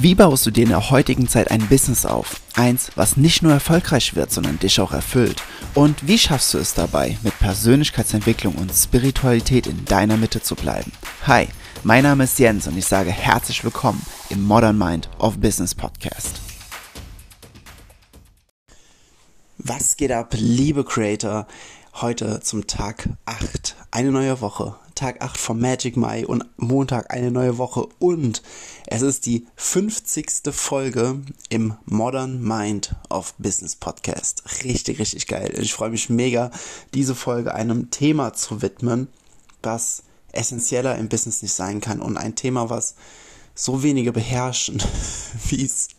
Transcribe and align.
Wie 0.00 0.14
baust 0.14 0.46
du 0.46 0.52
dir 0.52 0.62
in 0.62 0.68
der 0.68 0.90
heutigen 0.90 1.26
Zeit 1.26 1.50
ein 1.50 1.66
Business 1.66 2.06
auf? 2.06 2.40
Eins, 2.54 2.92
was 2.94 3.16
nicht 3.16 3.42
nur 3.42 3.52
erfolgreich 3.52 4.14
wird, 4.14 4.30
sondern 4.30 4.60
dich 4.60 4.80
auch 4.80 4.92
erfüllt. 4.92 5.42
Und 5.74 6.06
wie 6.06 6.18
schaffst 6.18 6.54
du 6.54 6.58
es 6.58 6.72
dabei, 6.72 7.18
mit 7.24 7.36
Persönlichkeitsentwicklung 7.40 8.54
und 8.54 8.72
Spiritualität 8.72 9.66
in 9.66 9.84
deiner 9.86 10.16
Mitte 10.16 10.40
zu 10.40 10.54
bleiben? 10.54 10.92
Hi, 11.26 11.48
mein 11.82 12.04
Name 12.04 12.24
ist 12.24 12.38
Jens 12.38 12.68
und 12.68 12.78
ich 12.78 12.86
sage 12.86 13.10
herzlich 13.10 13.64
willkommen 13.64 14.00
im 14.30 14.40
Modern 14.44 14.78
Mind 14.78 15.10
of 15.18 15.40
Business 15.40 15.74
Podcast. 15.74 16.40
Was 19.56 19.96
geht 19.96 20.12
ab, 20.12 20.32
liebe 20.38 20.84
Creator? 20.84 21.48
Heute 21.94 22.38
zum 22.38 22.68
Tag 22.68 23.08
8, 23.24 23.74
eine 23.90 24.12
neue 24.12 24.40
Woche. 24.40 24.76
Tag 24.98 25.22
8 25.22 25.38
vom 25.38 25.60
Magic 25.60 25.96
Mai 25.96 26.26
und 26.26 26.44
Montag 26.56 27.14
eine 27.14 27.30
neue 27.30 27.56
Woche 27.56 27.86
und 28.00 28.42
es 28.84 29.02
ist 29.02 29.26
die 29.26 29.46
50. 29.54 30.50
Folge 30.50 31.22
im 31.50 31.76
Modern 31.84 32.42
Mind 32.42 32.96
of 33.08 33.32
Business 33.34 33.76
Podcast. 33.76 34.42
Richtig, 34.64 34.98
richtig 34.98 35.28
geil. 35.28 35.56
Ich 35.56 35.72
freue 35.72 35.90
mich 35.90 36.10
mega, 36.10 36.50
diese 36.94 37.14
Folge 37.14 37.54
einem 37.54 37.92
Thema 37.92 38.32
zu 38.32 38.60
widmen, 38.60 39.06
was 39.62 40.02
essentieller 40.32 40.98
im 40.98 41.08
Business 41.08 41.42
nicht 41.42 41.54
sein 41.54 41.80
kann 41.80 42.00
und 42.00 42.16
ein 42.16 42.34
Thema, 42.34 42.68
was 42.68 42.96
so 43.54 43.84
wenige 43.84 44.10
beherrschen, 44.10 44.82
wie 45.48 45.64
es, 45.64 45.90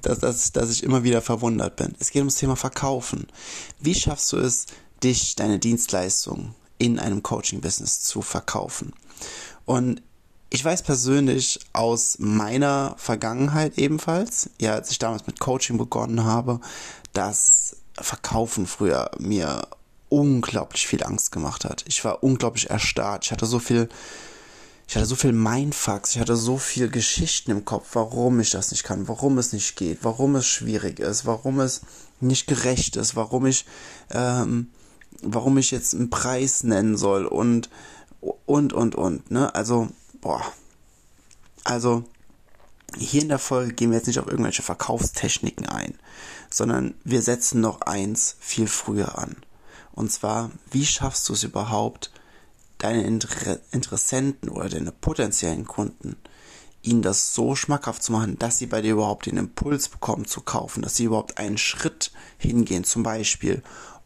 dass, 0.00 0.20
dass, 0.20 0.52
dass 0.52 0.70
ich 0.70 0.84
immer 0.84 1.02
wieder 1.02 1.20
verwundert 1.20 1.76
bin. 1.76 1.94
Es 1.98 2.10
geht 2.10 2.20
ums 2.20 2.36
Thema 2.36 2.56
Verkaufen. 2.56 3.26
Wie 3.78 3.94
schaffst 3.94 4.32
du 4.32 4.38
es, 4.38 4.64
dich, 5.02 5.36
deine 5.36 5.58
Dienstleistung 5.58 6.54
in 6.82 6.98
einem 6.98 7.22
Coaching-Business 7.22 8.00
zu 8.00 8.22
verkaufen. 8.22 8.92
Und 9.64 10.02
ich 10.50 10.64
weiß 10.64 10.82
persönlich 10.82 11.60
aus 11.72 12.16
meiner 12.18 12.96
Vergangenheit 12.98 13.78
ebenfalls, 13.78 14.50
ja, 14.60 14.72
als 14.72 14.90
ich 14.90 14.98
damals 14.98 15.28
mit 15.28 15.38
Coaching 15.38 15.78
begonnen 15.78 16.24
habe, 16.24 16.60
dass 17.12 17.76
Verkaufen 17.94 18.66
früher 18.66 19.12
mir 19.18 19.62
unglaublich 20.08 20.88
viel 20.88 21.04
Angst 21.04 21.30
gemacht 21.30 21.64
hat. 21.64 21.84
Ich 21.86 22.04
war 22.04 22.24
unglaublich 22.24 22.68
erstarrt. 22.68 23.26
Ich 23.26 23.30
hatte 23.30 23.46
so 23.46 23.60
viel, 23.60 23.88
ich 24.88 24.96
hatte 24.96 25.06
so 25.06 25.14
viel 25.14 25.32
Mindfucks, 25.32 26.16
ich 26.16 26.20
hatte 26.20 26.34
so 26.34 26.58
viel 26.58 26.90
Geschichten 26.90 27.52
im 27.52 27.64
Kopf, 27.64 27.90
warum 27.92 28.40
ich 28.40 28.50
das 28.50 28.72
nicht 28.72 28.82
kann, 28.82 29.06
warum 29.06 29.38
es 29.38 29.52
nicht 29.52 29.76
geht, 29.76 30.00
warum 30.02 30.34
es 30.34 30.46
schwierig 30.46 30.98
ist, 30.98 31.26
warum 31.26 31.60
es 31.60 31.82
nicht 32.20 32.48
gerecht 32.48 32.96
ist, 32.96 33.14
warum 33.14 33.46
ich 33.46 33.66
ähm, 34.10 34.68
warum 35.22 35.58
ich 35.58 35.70
jetzt 35.70 35.94
einen 35.94 36.10
Preis 36.10 36.64
nennen 36.64 36.96
soll 36.96 37.26
und 37.26 37.68
und 38.46 38.72
und 38.72 38.94
und, 38.94 39.30
ne? 39.30 39.54
Also, 39.54 39.88
boah. 40.20 40.42
Also 41.64 42.04
hier 42.98 43.22
in 43.22 43.28
der 43.28 43.38
Folge 43.38 43.72
gehen 43.72 43.90
wir 43.90 43.98
jetzt 43.98 44.06
nicht 44.06 44.18
auf 44.18 44.26
irgendwelche 44.26 44.62
Verkaufstechniken 44.62 45.66
ein, 45.66 45.94
sondern 46.50 46.94
wir 47.04 47.22
setzen 47.22 47.60
noch 47.60 47.82
eins 47.82 48.36
viel 48.40 48.66
früher 48.66 49.18
an. 49.18 49.36
Und 49.92 50.10
zwar, 50.10 50.50
wie 50.70 50.86
schaffst 50.86 51.28
du 51.28 51.32
es 51.32 51.42
überhaupt, 51.42 52.10
deine 52.78 53.04
Inter 53.04 53.60
Interessenten 53.70 54.48
oder 54.48 54.68
deine 54.68 54.92
potenziellen 54.92 55.66
Kunden, 55.66 56.16
ihnen 56.82 57.02
das 57.02 57.34
so 57.34 57.54
schmackhaft 57.54 58.02
zu 58.02 58.12
machen, 58.12 58.38
dass 58.38 58.58
sie 58.58 58.66
bei 58.66 58.82
dir 58.82 58.92
überhaupt 58.92 59.26
den 59.26 59.36
Impuls 59.36 59.88
bekommen 59.88 60.26
zu 60.26 60.40
kaufen, 60.40 60.82
dass 60.82 60.96
sie 60.96 61.04
überhaupt 61.04 61.38
einen 61.38 61.58
Schritt 61.58 62.10
hingehen, 62.38 62.84
zum 62.84 63.04
Beispiel, 63.04 63.62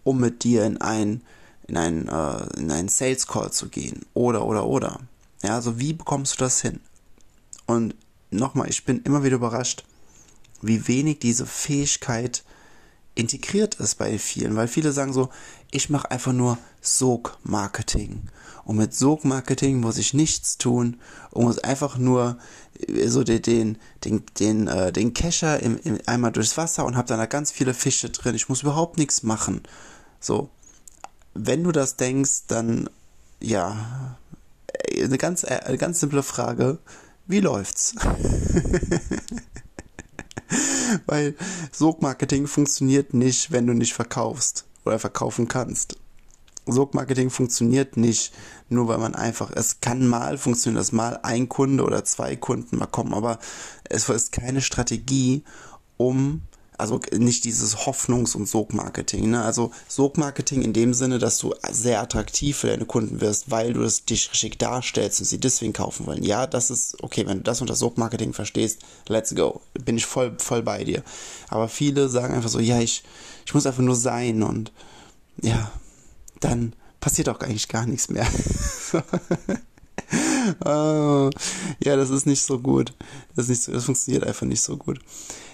um 0.07 0.21
mit 0.21 0.45
dir 0.45 0.65
in 0.65 0.81
ein 0.81 1.23
in 1.67 1.77
einen 1.77 2.09
äh, 2.09 2.59
in 2.59 2.71
einen 2.71 2.89
Sales 2.89 3.27
Call 3.27 3.53
zu 3.53 3.69
gehen 3.69 4.07
oder 4.15 4.47
oder 4.47 4.67
oder. 4.67 5.01
Ja, 5.43 5.57
also 5.57 5.81
wie 5.81 5.93
bekommst 5.93 6.35
du 6.35 6.45
das 6.45 6.61
hin? 6.61 6.81
Und 7.67 7.97
nochmal, 8.31 8.69
ich 8.71 8.85
bin 8.85 9.03
immer 9.03 9.25
wieder 9.25 9.37
überrascht, 9.37 9.85
wie 10.63 10.87
wenig 10.87 11.19
diese 11.19 11.45
Fähigkeit 11.45 12.45
integriert 13.17 13.75
ist 13.77 13.97
bei 13.97 14.19
vielen, 14.19 14.55
weil 14.55 14.69
viele 14.69 14.93
sagen 14.93 15.13
so, 15.13 15.31
ich 15.73 15.91
mache 15.91 16.11
einfach 16.11 16.33
nur 16.33 16.59
Sog-Marketing. 16.81 18.23
Und 18.65 18.77
mit 18.77 18.95
Sog-Marketing 18.95 19.81
muss 19.81 19.99
ich 19.99 20.15
nichts 20.15 20.59
tun 20.59 21.01
und 21.31 21.45
muss 21.45 21.59
einfach 21.59 21.99
nur 21.99 22.39
äh, 22.87 23.09
so 23.09 23.25
den, 23.25 23.43
den, 23.43 23.79
den, 24.05 24.23
den, 24.39 24.69
äh, 24.69 24.93
den 24.93 25.15
Kescher 25.15 25.61
im, 25.61 25.79
im, 25.83 25.99
einmal 26.07 26.33
durchs 26.33 26.57
Wasser 26.57 26.85
und 26.85 26.97
habe 26.97 27.09
dann 27.09 27.19
da 27.19 27.27
ganz 27.27 27.51
viele 27.51 27.75
Fische 27.75 28.11
drin. 28.11 28.35
Ich 28.37 28.49
muss 28.49 28.63
überhaupt 28.63 28.99
nichts 28.99 29.23
machen. 29.23 29.63
So, 30.27 30.51
wenn 31.35 31.63
du 31.63 31.71
das 31.71 31.95
denkst, 31.95 32.49
dann 32.49 32.91
ja, 33.41 34.19
eine 35.01 35.19
ganz, 35.19 35.45
eine 35.45 35.79
ganz 35.79 36.01
simple 36.01 36.25
Frage, 36.25 36.79
wie 37.29 37.39
läuft's? 37.39 37.95
Weil 41.07 41.37
Sogmarketing 41.71 42.49
funktioniert 42.49 43.15
nicht, 43.15 43.53
wenn 43.53 43.69
du 43.69 43.73
nicht 43.73 43.95
verkaufst 43.95 44.65
oder 44.85 44.99
verkaufen 44.99 45.47
kannst. 45.47 45.97
Sogmarketing 46.67 47.31
funktioniert 47.31 47.97
nicht, 47.97 48.33
nur 48.69 48.89
weil 48.89 48.99
man 48.99 49.15
einfach, 49.15 49.53
es 49.55 49.81
kann 49.81 50.09
mal 50.09 50.39
funktionieren, 50.39 50.81
dass 50.81 50.91
mal 50.91 51.21
ein 51.23 51.49
Kunde 51.49 51.85
oder 51.85 52.05
zwei 52.05 52.35
Kunden 52.35 52.79
mal 52.79 52.87
kommen, 52.87 53.15
aber 53.15 53.39
es 53.85 54.09
ist 54.09 54.33
keine 54.33 54.61
Strategie, 54.61 55.45
um 55.97 56.43
also 56.79 57.01
nicht 57.13 57.45
dieses 57.45 57.77
Hoffnungs- 57.77 58.37
und 58.37 58.49
Sogmarketing. 58.49 59.31
Ne? 59.31 59.43
Also 59.43 59.71
Sogmarketing 59.89 60.63
in 60.63 60.73
dem 60.73 60.95
Sinne, 60.95 61.19
dass 61.19 61.39
du 61.39 61.55
sehr 61.71 62.01
attraktiv 62.01 62.59
für 62.59 62.69
deine 62.69 62.85
Kunden 62.85 63.21
wirst, 63.21 63.51
weil 63.51 63.73
du 63.73 63.83
es 63.83 64.05
dich 64.05 64.31
schick 64.33 64.59
darstellst 64.59 65.21
und 65.21 65.27
sie 65.27 65.39
deswegen 65.39 65.73
kaufen 65.73 66.07
wollen. 66.07 66.23
Ja, 66.23 66.47
das 66.47 66.71
ist 66.71 67.03
okay, 67.03 67.27
wenn 67.27 67.39
du 67.39 67.45
das 67.45 67.61
unter 67.61 67.75
Sogmarketing 67.75 68.33
verstehst, 68.33 68.81
let's 69.09 69.35
go. 69.35 69.61
Bin 69.85 69.97
ich 69.97 70.07
voll, 70.07 70.37
voll 70.39 70.63
bei 70.63 70.85
dir. 70.85 71.03
Aber 71.49 71.69
viele 71.69 72.09
sagen 72.09 72.35
einfach 72.35 72.51
so, 72.51 72.61
ja, 72.61 72.81
ich, 72.81 73.03
ich 73.45 73.55
muss 73.55 73.67
einfach 73.67 73.83
nur 73.83 73.97
sein 73.97 74.43
und 74.43 74.73
ja, 75.43 75.71
dann 76.41 76.75
passiert 77.01 77.29
auch 77.29 77.41
eigentlich 77.41 77.69
gar 77.69 77.87
nichts 77.87 78.09
mehr. 78.09 78.27
oh, 80.65 81.31
ja, 81.83 81.97
das 81.97 82.11
ist 82.11 82.27
nicht 82.27 82.43
so 82.43 82.59
gut. 82.59 82.93
Das, 83.35 83.49
nicht 83.49 83.63
so, 83.63 83.73
das 83.73 83.85
funktioniert 83.85 84.25
einfach 84.25 84.47
nicht 84.47 84.63
so 84.63 84.77
gut. 84.77 85.01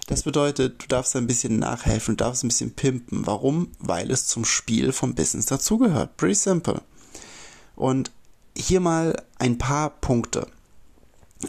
Das 0.08 0.22
bedeutet, 0.22 0.82
du 0.82 0.86
darfst 0.88 1.16
ein 1.16 1.26
bisschen 1.26 1.58
nachhelfen, 1.58 2.16
du 2.16 2.24
darfst 2.24 2.44
ein 2.44 2.48
bisschen 2.48 2.74
pimpen. 2.74 3.26
Warum? 3.26 3.70
Weil 3.78 4.10
es 4.10 4.26
zum 4.26 4.44
Spiel 4.44 4.92
vom 4.92 5.14
Business 5.14 5.46
dazugehört. 5.46 6.16
Pretty 6.16 6.34
simple. 6.34 6.82
Und 7.76 8.10
hier 8.56 8.80
mal 8.80 9.22
ein 9.38 9.58
paar 9.58 9.90
Punkte. 9.90 10.46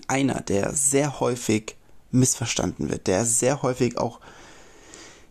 Einer, 0.07 0.41
der 0.41 0.73
sehr 0.73 1.19
häufig 1.19 1.75
missverstanden 2.11 2.89
wird, 2.89 3.07
der 3.07 3.25
sehr 3.25 3.61
häufig 3.61 3.97
auch 3.97 4.19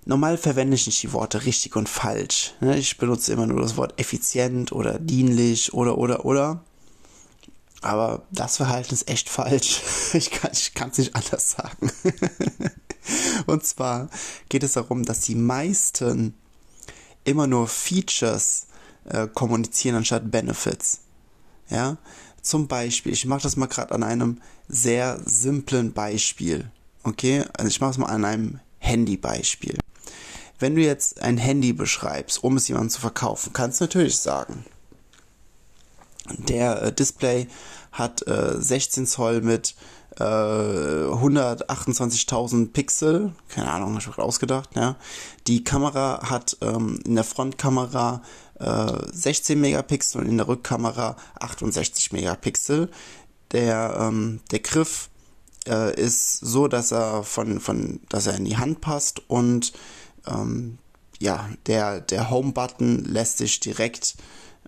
Normal 0.04 0.36
verwende 0.36 0.74
ich 0.74 0.86
nicht 0.86 1.02
die 1.04 1.12
Worte 1.12 1.44
richtig 1.44 1.76
und 1.76 1.88
falsch. 1.88 2.54
Ne? 2.60 2.76
Ich 2.76 2.98
benutze 2.98 3.32
immer 3.32 3.46
nur 3.46 3.60
das 3.60 3.76
Wort 3.76 4.00
effizient 4.00 4.72
oder 4.72 4.98
dienlich 4.98 5.74
oder 5.74 5.96
oder 5.96 6.24
oder. 6.24 6.64
Aber 7.82 8.22
das 8.30 8.56
Verhalten 8.56 8.94
ist 8.94 9.08
echt 9.08 9.28
falsch. 9.28 9.80
Ich 10.14 10.30
kann 10.74 10.90
es 10.90 10.98
nicht 10.98 11.14
anders 11.14 11.50
sagen. 11.50 11.90
Und 13.46 13.64
zwar 13.64 14.08
geht 14.48 14.62
es 14.62 14.74
darum, 14.74 15.04
dass 15.04 15.22
die 15.22 15.34
meisten 15.34 16.34
immer 17.24 17.46
nur 17.46 17.66
Features 17.66 18.66
äh, 19.04 19.26
kommunizieren 19.26 19.96
anstatt 19.96 20.30
Benefits. 20.30 21.00
Ja, 21.68 21.96
zum 22.42 22.68
Beispiel, 22.68 23.12
ich 23.12 23.24
mache 23.24 23.42
das 23.42 23.56
mal 23.56 23.66
gerade 23.66 23.94
an 23.94 24.02
einem 24.02 24.40
sehr 24.68 25.20
simplen 25.24 25.92
Beispiel. 25.92 26.70
Okay, 27.02 27.44
also 27.56 27.68
ich 27.68 27.80
mache 27.80 27.92
es 27.92 27.98
mal 27.98 28.06
an 28.06 28.24
einem 28.24 28.60
Handy-Beispiel. 28.78 29.78
Wenn 30.58 30.74
du 30.76 30.82
jetzt 30.82 31.20
ein 31.20 31.38
Handy 31.38 31.72
beschreibst, 31.72 32.44
um 32.44 32.56
es 32.56 32.68
jemandem 32.68 32.90
zu 32.90 33.00
verkaufen, 33.00 33.52
kannst 33.52 33.80
du 33.80 33.84
natürlich 33.84 34.18
sagen, 34.18 34.64
der 36.28 36.82
äh, 36.82 36.92
Display 36.92 37.46
hat 37.92 38.26
äh, 38.26 38.60
16 38.60 39.06
Zoll 39.06 39.42
mit 39.42 39.76
äh, 40.18 40.22
128.000 40.22 42.72
Pixel, 42.72 43.32
keine 43.48 43.70
Ahnung, 43.70 43.94
hab 43.94 44.06
ich 44.06 44.18
ausgedacht, 44.18 44.70
ja. 44.76 44.96
Die 45.46 45.64
Kamera 45.64 46.28
hat 46.28 46.58
ähm, 46.60 47.00
in 47.04 47.14
der 47.14 47.24
Frontkamera 47.24 48.22
äh, 48.58 48.92
16 49.12 49.58
Megapixel 49.60 50.20
und 50.20 50.28
in 50.28 50.36
der 50.36 50.48
Rückkamera 50.48 51.16
68 51.40 52.12
Megapixel. 52.12 52.90
Der, 53.52 53.96
ähm, 53.98 54.40
der 54.50 54.60
Griff 54.60 55.08
äh, 55.66 55.98
ist 56.00 56.38
so, 56.38 56.68
dass 56.68 56.92
er 56.92 57.22
von, 57.22 57.60
von, 57.60 58.00
dass 58.08 58.26
er 58.26 58.36
in 58.36 58.44
die 58.44 58.56
Hand 58.56 58.80
passt 58.80 59.22
und 59.28 59.72
ähm, 60.26 60.78
ja, 61.18 61.48
der, 61.66 62.00
der 62.00 62.30
Home-Button 62.30 63.04
lässt 63.04 63.38
sich 63.38 63.60
direkt 63.60 64.16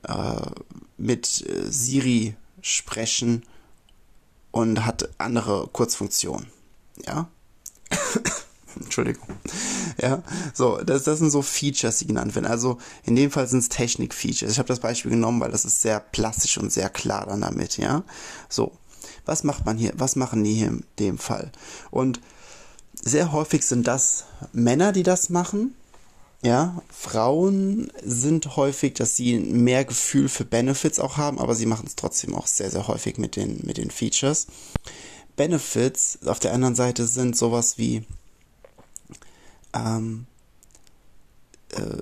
äh, 0.08 0.50
mit 0.96 1.44
äh, 1.48 1.70
Siri 1.70 2.36
sprechen 2.60 3.44
und 4.50 4.84
hat 4.84 5.08
andere 5.18 5.68
Kurzfunktionen. 5.72 6.46
Ja? 7.06 7.28
Entschuldigung. 8.80 9.28
Ja, 10.00 10.22
so, 10.52 10.78
das, 10.78 11.04
das 11.04 11.18
sind 11.18 11.30
so 11.30 11.42
Features, 11.42 11.98
die 11.98 12.06
genannt 12.06 12.34
werden. 12.34 12.46
Also 12.46 12.78
in 13.04 13.16
dem 13.16 13.30
Fall 13.30 13.46
sind 13.46 13.60
es 13.60 13.68
Technik-Features. 13.68 14.50
Ich 14.50 14.58
habe 14.58 14.68
das 14.68 14.80
Beispiel 14.80 15.12
genommen, 15.12 15.40
weil 15.40 15.50
das 15.50 15.64
ist 15.64 15.82
sehr 15.82 16.00
plastisch 16.00 16.58
und 16.58 16.72
sehr 16.72 16.90
klar 16.90 17.26
dann 17.26 17.42
damit, 17.42 17.76
ja. 17.76 18.02
So, 18.48 18.72
Was 19.26 19.44
macht 19.44 19.64
man 19.64 19.76
hier, 19.78 19.92
was 19.96 20.16
machen 20.16 20.42
die 20.44 20.54
hier 20.54 20.68
in 20.68 20.84
dem 20.98 21.18
Fall? 21.18 21.52
Und 21.90 22.20
sehr 23.02 23.32
häufig 23.32 23.64
sind 23.64 23.86
das 23.86 24.24
Männer, 24.52 24.92
die 24.92 25.02
das 25.02 25.28
machen. 25.30 25.74
Ja, 26.44 26.82
Frauen 26.90 27.90
sind 28.02 28.56
häufig, 28.56 28.92
dass 28.92 29.16
sie 29.16 29.38
mehr 29.38 29.86
Gefühl 29.86 30.28
für 30.28 30.44
Benefits 30.44 31.00
auch 31.00 31.16
haben, 31.16 31.38
aber 31.38 31.54
sie 31.54 31.64
machen 31.64 31.86
es 31.86 31.96
trotzdem 31.96 32.34
auch 32.34 32.46
sehr, 32.46 32.70
sehr 32.70 32.86
häufig 32.86 33.16
mit 33.16 33.36
den, 33.36 33.60
mit 33.64 33.78
den 33.78 33.90
Features. 33.90 34.46
Benefits 35.36 36.18
auf 36.26 36.40
der 36.40 36.52
anderen 36.52 36.74
Seite 36.74 37.06
sind 37.06 37.34
sowas 37.34 37.78
wie 37.78 38.04
ähm, 39.72 40.26
äh, 41.70 41.96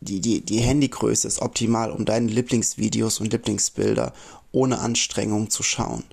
die, 0.00 0.20
die, 0.20 0.40
die 0.42 0.60
Handygröße 0.60 1.26
ist 1.26 1.42
optimal, 1.42 1.90
um 1.90 2.04
deine 2.04 2.30
Lieblingsvideos 2.30 3.18
und 3.18 3.32
Lieblingsbilder 3.32 4.14
ohne 4.52 4.78
Anstrengung 4.78 5.50
zu 5.50 5.64
schauen. 5.64 6.04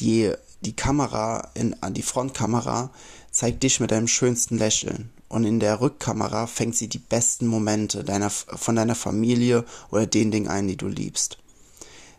Die, 0.00 0.34
die 0.60 0.76
Kamera, 0.76 1.50
in, 1.54 1.74
die 1.92 2.02
Frontkamera 2.02 2.90
zeigt 3.30 3.62
dich 3.62 3.80
mit 3.80 3.90
deinem 3.90 4.06
schönsten 4.06 4.58
Lächeln 4.58 5.10
und 5.30 5.44
in 5.44 5.60
der 5.60 5.80
Rückkamera 5.80 6.48
fängt 6.48 6.76
sie 6.76 6.88
die 6.88 6.98
besten 6.98 7.46
Momente 7.46 8.02
deiner, 8.02 8.30
von 8.30 8.74
deiner 8.74 8.96
Familie 8.96 9.64
oder 9.90 10.04
den 10.04 10.32
Dingen 10.32 10.48
ein, 10.48 10.66
die 10.66 10.76
du 10.76 10.88
liebst. 10.88 11.38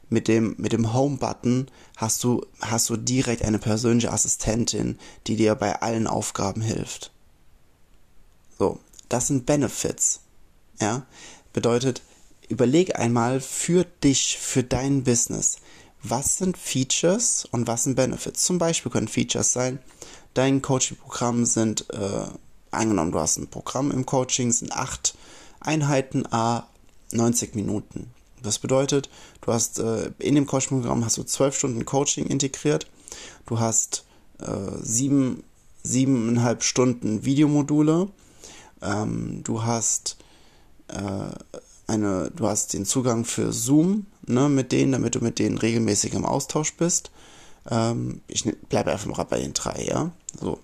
Mit 0.09 0.29
dem, 0.29 0.55
mit 0.57 0.71
dem 0.71 0.93
Home-Button 0.93 1.67
hast 1.97 2.23
du, 2.23 2.45
hast 2.61 2.89
du 2.89 2.95
direkt 2.95 3.43
eine 3.43 3.59
persönliche 3.59 4.11
Assistentin, 4.13 4.97
die 5.27 5.35
dir 5.35 5.55
bei 5.55 5.81
allen 5.81 6.07
Aufgaben 6.07 6.61
hilft. 6.61 7.11
So, 8.57 8.79
das 9.09 9.27
sind 9.27 9.45
Benefits. 9.45 10.21
Ja, 10.79 11.05
bedeutet, 11.51 12.01
überleg 12.47 12.97
einmal 12.97 13.41
für 13.41 13.85
dich, 14.03 14.37
für 14.39 14.63
dein 14.63 15.03
Business, 15.03 15.57
was 16.01 16.37
sind 16.37 16.57
Features 16.57 17.45
und 17.51 17.67
was 17.67 17.83
sind 17.83 17.95
Benefits. 17.95 18.45
Zum 18.45 18.57
Beispiel 18.57 18.91
können 18.91 19.09
Features 19.09 19.51
sein, 19.51 19.79
dein 20.33 20.61
Coaching-Programm 20.61 21.43
sind, 21.45 21.89
äh, 21.89 22.23
angenommen, 22.71 23.11
du 23.11 23.19
hast 23.19 23.37
ein 23.37 23.47
Programm 23.47 23.91
im 23.91 24.05
Coaching, 24.05 24.51
sind 24.51 24.71
acht 24.71 25.15
Einheiten, 25.59 26.25
a 26.31 26.67
90 27.11 27.55
Minuten. 27.55 28.11
Das 28.41 28.59
bedeutet, 28.59 29.09
du 29.41 29.53
hast 29.53 29.79
äh, 29.79 30.11
in 30.19 30.35
dem 30.35 30.47
Coaching-Programm 30.47 31.05
hast 31.05 31.17
du 31.17 31.23
zwölf 31.23 31.55
Stunden 31.55 31.85
Coaching 31.85 32.25
integriert, 32.25 32.87
du 33.45 33.59
hast 33.59 34.05
äh, 34.39 34.77
sieben, 34.81 35.43
siebeneinhalb 35.83 36.63
Stunden 36.63 37.23
Videomodule, 37.23 38.09
ähm, 38.81 39.41
du 39.43 39.63
hast 39.63 40.17
äh, 40.87 41.29
eine, 41.87 42.31
du 42.31 42.47
hast 42.47 42.73
den 42.73 42.85
Zugang 42.85 43.25
für 43.25 43.51
Zoom, 43.51 44.07
ne, 44.25 44.49
mit 44.49 44.71
denen, 44.71 44.93
damit 44.93 45.15
du 45.15 45.19
mit 45.19 45.39
denen 45.39 45.57
regelmäßig 45.57 46.13
im 46.13 46.25
Austausch 46.25 46.73
bist. 46.75 47.11
Ähm, 47.69 48.21
ich 48.27 48.45
ne, 48.45 48.55
bleibe 48.69 48.91
einfach 48.91 49.15
mal 49.15 49.23
bei 49.23 49.39
den 49.39 49.53
drei, 49.53 49.85
ja. 49.87 50.11
So. 50.39 50.59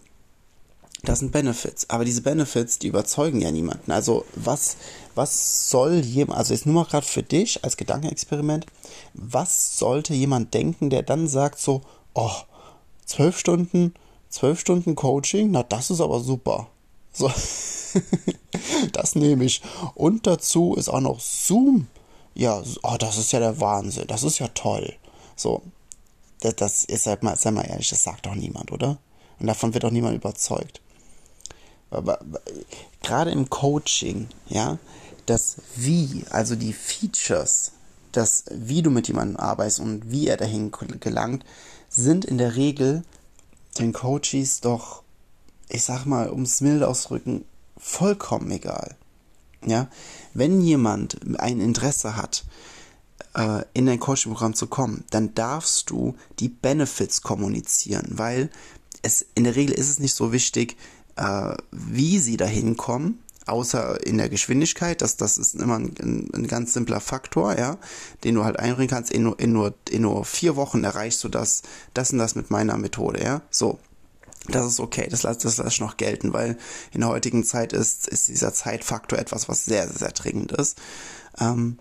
Das 1.03 1.19
sind 1.19 1.31
Benefits. 1.31 1.89
Aber 1.89 2.05
diese 2.05 2.21
Benefits, 2.21 2.79
die 2.79 2.87
überzeugen 2.87 3.41
ja 3.41 3.51
niemanden. 3.51 3.91
Also, 3.91 4.25
was, 4.35 4.77
was 5.15 5.69
soll 5.69 5.99
jemand, 5.99 6.39
also 6.39 6.53
jetzt 6.53 6.65
nur 6.65 6.75
mal 6.75 6.89
gerade 6.89 7.05
für 7.05 7.23
dich 7.23 7.63
als 7.63 7.77
Gedankenexperiment, 7.77 8.65
was 9.13 9.77
sollte 9.77 10.13
jemand 10.13 10.53
denken, 10.53 10.89
der 10.89 11.03
dann 11.03 11.27
sagt 11.27 11.59
so, 11.59 11.81
oh, 12.13 12.31
zwölf 13.05 13.37
Stunden, 13.37 13.93
zwölf 14.29 14.59
Stunden 14.59 14.95
Coaching, 14.95 15.51
na, 15.51 15.63
das 15.63 15.91
ist 15.91 16.01
aber 16.01 16.19
super. 16.19 16.67
So. 17.13 17.31
das 18.91 19.15
nehme 19.15 19.45
ich. 19.45 19.61
Und 19.95 20.27
dazu 20.27 20.75
ist 20.75 20.89
auch 20.89 20.99
noch 20.99 21.19
Zoom. 21.19 21.87
Ja, 22.33 22.61
oh, 22.83 22.95
das 22.99 23.17
ist 23.17 23.31
ja 23.31 23.39
der 23.39 23.59
Wahnsinn. 23.59 24.07
Das 24.07 24.23
ist 24.23 24.39
ja 24.39 24.47
toll. 24.49 24.93
So. 25.35 25.61
Das, 26.41 26.55
das 26.55 26.83
ist 26.85 27.07
halt 27.07 27.23
mal, 27.23 27.35
sei 27.35 27.51
mal 27.51 27.63
ehrlich, 27.63 27.89
das 27.89 28.03
sagt 28.03 28.25
doch 28.25 28.35
niemand, 28.35 28.71
oder? 28.71 28.97
Und 29.39 29.47
davon 29.47 29.73
wird 29.73 29.85
auch 29.85 29.91
niemand 29.91 30.15
überzeugt. 30.15 30.81
Aber 31.89 32.19
gerade 33.01 33.31
im 33.31 33.49
Coaching, 33.49 34.27
ja, 34.47 34.77
das 35.25 35.57
Wie, 35.75 36.23
also 36.29 36.55
die 36.55 36.73
Features, 36.73 37.71
das 38.11 38.45
wie 38.51 38.81
du 38.81 38.89
mit 38.89 39.07
jemandem 39.07 39.37
arbeitest 39.37 39.79
und 39.79 40.11
wie 40.11 40.27
er 40.27 40.37
dahin 40.37 40.71
gelangt, 40.71 41.45
sind 41.89 42.25
in 42.25 42.37
der 42.37 42.55
Regel 42.55 43.03
den 43.77 43.93
Coaches 43.93 44.61
doch 44.61 45.03
ich 45.69 45.83
sag 45.83 46.05
mal, 46.05 46.31
ums 46.31 46.61
milde 46.61 46.87
ausdrücken, 46.87 47.45
vollkommen 47.77 48.49
egal. 48.51 48.95
Ja, 49.65 49.89
wenn 50.33 50.61
jemand 50.61 51.19
ein 51.39 51.59
Interesse 51.59 52.15
hat, 52.15 52.45
äh, 53.33 53.63
in 53.73 53.85
dein 53.85 53.99
Coaching-Programm 53.99 54.53
zu 54.53 54.67
kommen, 54.67 55.03
dann 55.09 55.33
darfst 55.33 55.89
du 55.89 56.15
die 56.39 56.49
Benefits 56.49 57.21
kommunizieren, 57.21 58.07
weil 58.11 58.49
es 59.01 59.25
in 59.35 59.43
der 59.43 59.55
Regel 59.55 59.75
ist 59.75 59.89
es 59.89 59.99
nicht 59.99 60.13
so 60.13 60.31
wichtig, 60.31 60.77
äh, 61.17 61.55
wie 61.71 62.19
sie 62.19 62.37
dahin 62.37 62.77
kommen, 62.77 63.19
außer 63.47 64.05
in 64.05 64.17
der 64.17 64.29
Geschwindigkeit, 64.29 65.01
das, 65.01 65.17
das 65.17 65.37
ist 65.37 65.55
immer 65.55 65.79
ein, 65.79 65.95
ein, 66.01 66.29
ein, 66.33 66.47
ganz 66.47 66.73
simpler 66.73 66.99
Faktor, 66.99 67.57
ja, 67.57 67.77
den 68.23 68.35
du 68.35 68.43
halt 68.43 68.59
einbringen 68.59 68.89
kannst. 68.89 69.11
In 69.11 69.23
nur, 69.23 69.39
in 69.39 69.51
nur, 69.51 69.73
in 69.89 70.01
nur 70.01 70.25
vier 70.25 70.55
Wochen 70.55 70.83
erreichst 70.83 71.23
du 71.23 71.29
das, 71.29 71.63
das 71.93 72.11
und 72.11 72.19
das 72.19 72.35
mit 72.35 72.51
meiner 72.51 72.77
Methode, 72.77 73.23
ja. 73.23 73.41
So, 73.49 73.79
das 74.47 74.65
ist 74.65 74.79
okay, 74.79 75.07
das 75.09 75.23
lasse 75.23 75.39
das 75.39 75.57
lass 75.57 75.79
noch 75.79 75.97
gelten, 75.97 76.33
weil 76.33 76.57
in 76.91 77.01
der 77.01 77.09
heutigen 77.09 77.43
Zeit 77.43 77.73
ist, 77.73 78.07
ist 78.07 78.27
dieser 78.27 78.53
Zeitfaktor 78.53 79.19
etwas, 79.19 79.49
was 79.49 79.65
sehr, 79.65 79.87
sehr, 79.87 80.11
dringend 80.11 80.51
ist. 80.51 80.77
Ähm, 81.39 81.77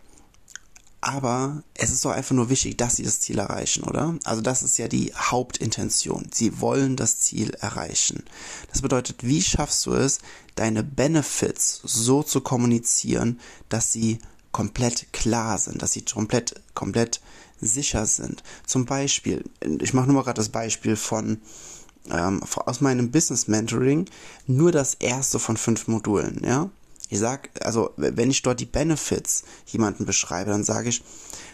aber 1.07 1.63
es 1.75 1.93
ist 1.93 2.05
doch 2.05 2.11
einfach 2.11 2.35
nur 2.35 2.51
wichtig, 2.51 2.79
dass 2.79 2.97
sie 2.97 3.05
das 3.05 3.21
Ziel 3.21 3.39
erreichen, 3.39 3.85
oder? 3.85 4.17
Also 4.25 4.43
das 4.43 4.65
ist 4.65 4.77
ja 4.77 4.89
die 4.89 5.13
Hauptintention. 5.15 6.31
Sie 6.35 6.61
wollen 6.61 6.97
das 6.97 7.21
Ziel 7.21 7.51
erreichen. 7.61 8.25
Das 8.73 8.83
bedeutet, 8.83 9.23
wie 9.23 9.41
schaffst 9.41 9.87
du 9.87 9.93
es, 9.93 10.19
deine 10.57 10.83
Benefits 10.83 11.81
so 11.85 12.25
zu 12.25 12.41
kommunizieren, 12.41 13.39
dass 13.69 13.93
sie 13.93 14.19
komplett 14.51 15.13
klar 15.13 15.59
sind, 15.59 15.81
dass 15.81 15.93
sie 15.93 16.03
komplett, 16.03 16.61
komplett 16.75 17.21
sicher 17.61 18.05
sind. 18.05 18.43
Zum 18.67 18.85
Beispiel, 18.85 19.45
ich 19.81 19.95
mache 19.95 20.07
nur 20.07 20.17
mal 20.17 20.23
gerade 20.25 20.41
das 20.41 20.49
Beispiel 20.49 20.97
von 20.97 21.41
ähm, 22.11 22.43
aus 22.43 22.81
meinem 22.81 23.13
Business 23.13 23.47
Mentoring 23.47 24.07
nur 24.49 24.73
das 24.73 24.95
erste 24.95 25.39
von 25.39 25.57
fünf 25.57 25.87
Modulen, 25.87 26.43
ja. 26.45 26.69
Ich 27.09 27.19
sag, 27.21 27.51
also 27.65 27.91
wenn 27.97 28.31
ich 28.31 28.43
dort 28.43 28.61
die 28.61 28.67
Benefits 28.67 29.45
jemanden 29.67 30.07
beschreibe, 30.07 30.51
dann 30.51 30.65
sage 30.65 30.89
ich, 30.89 31.03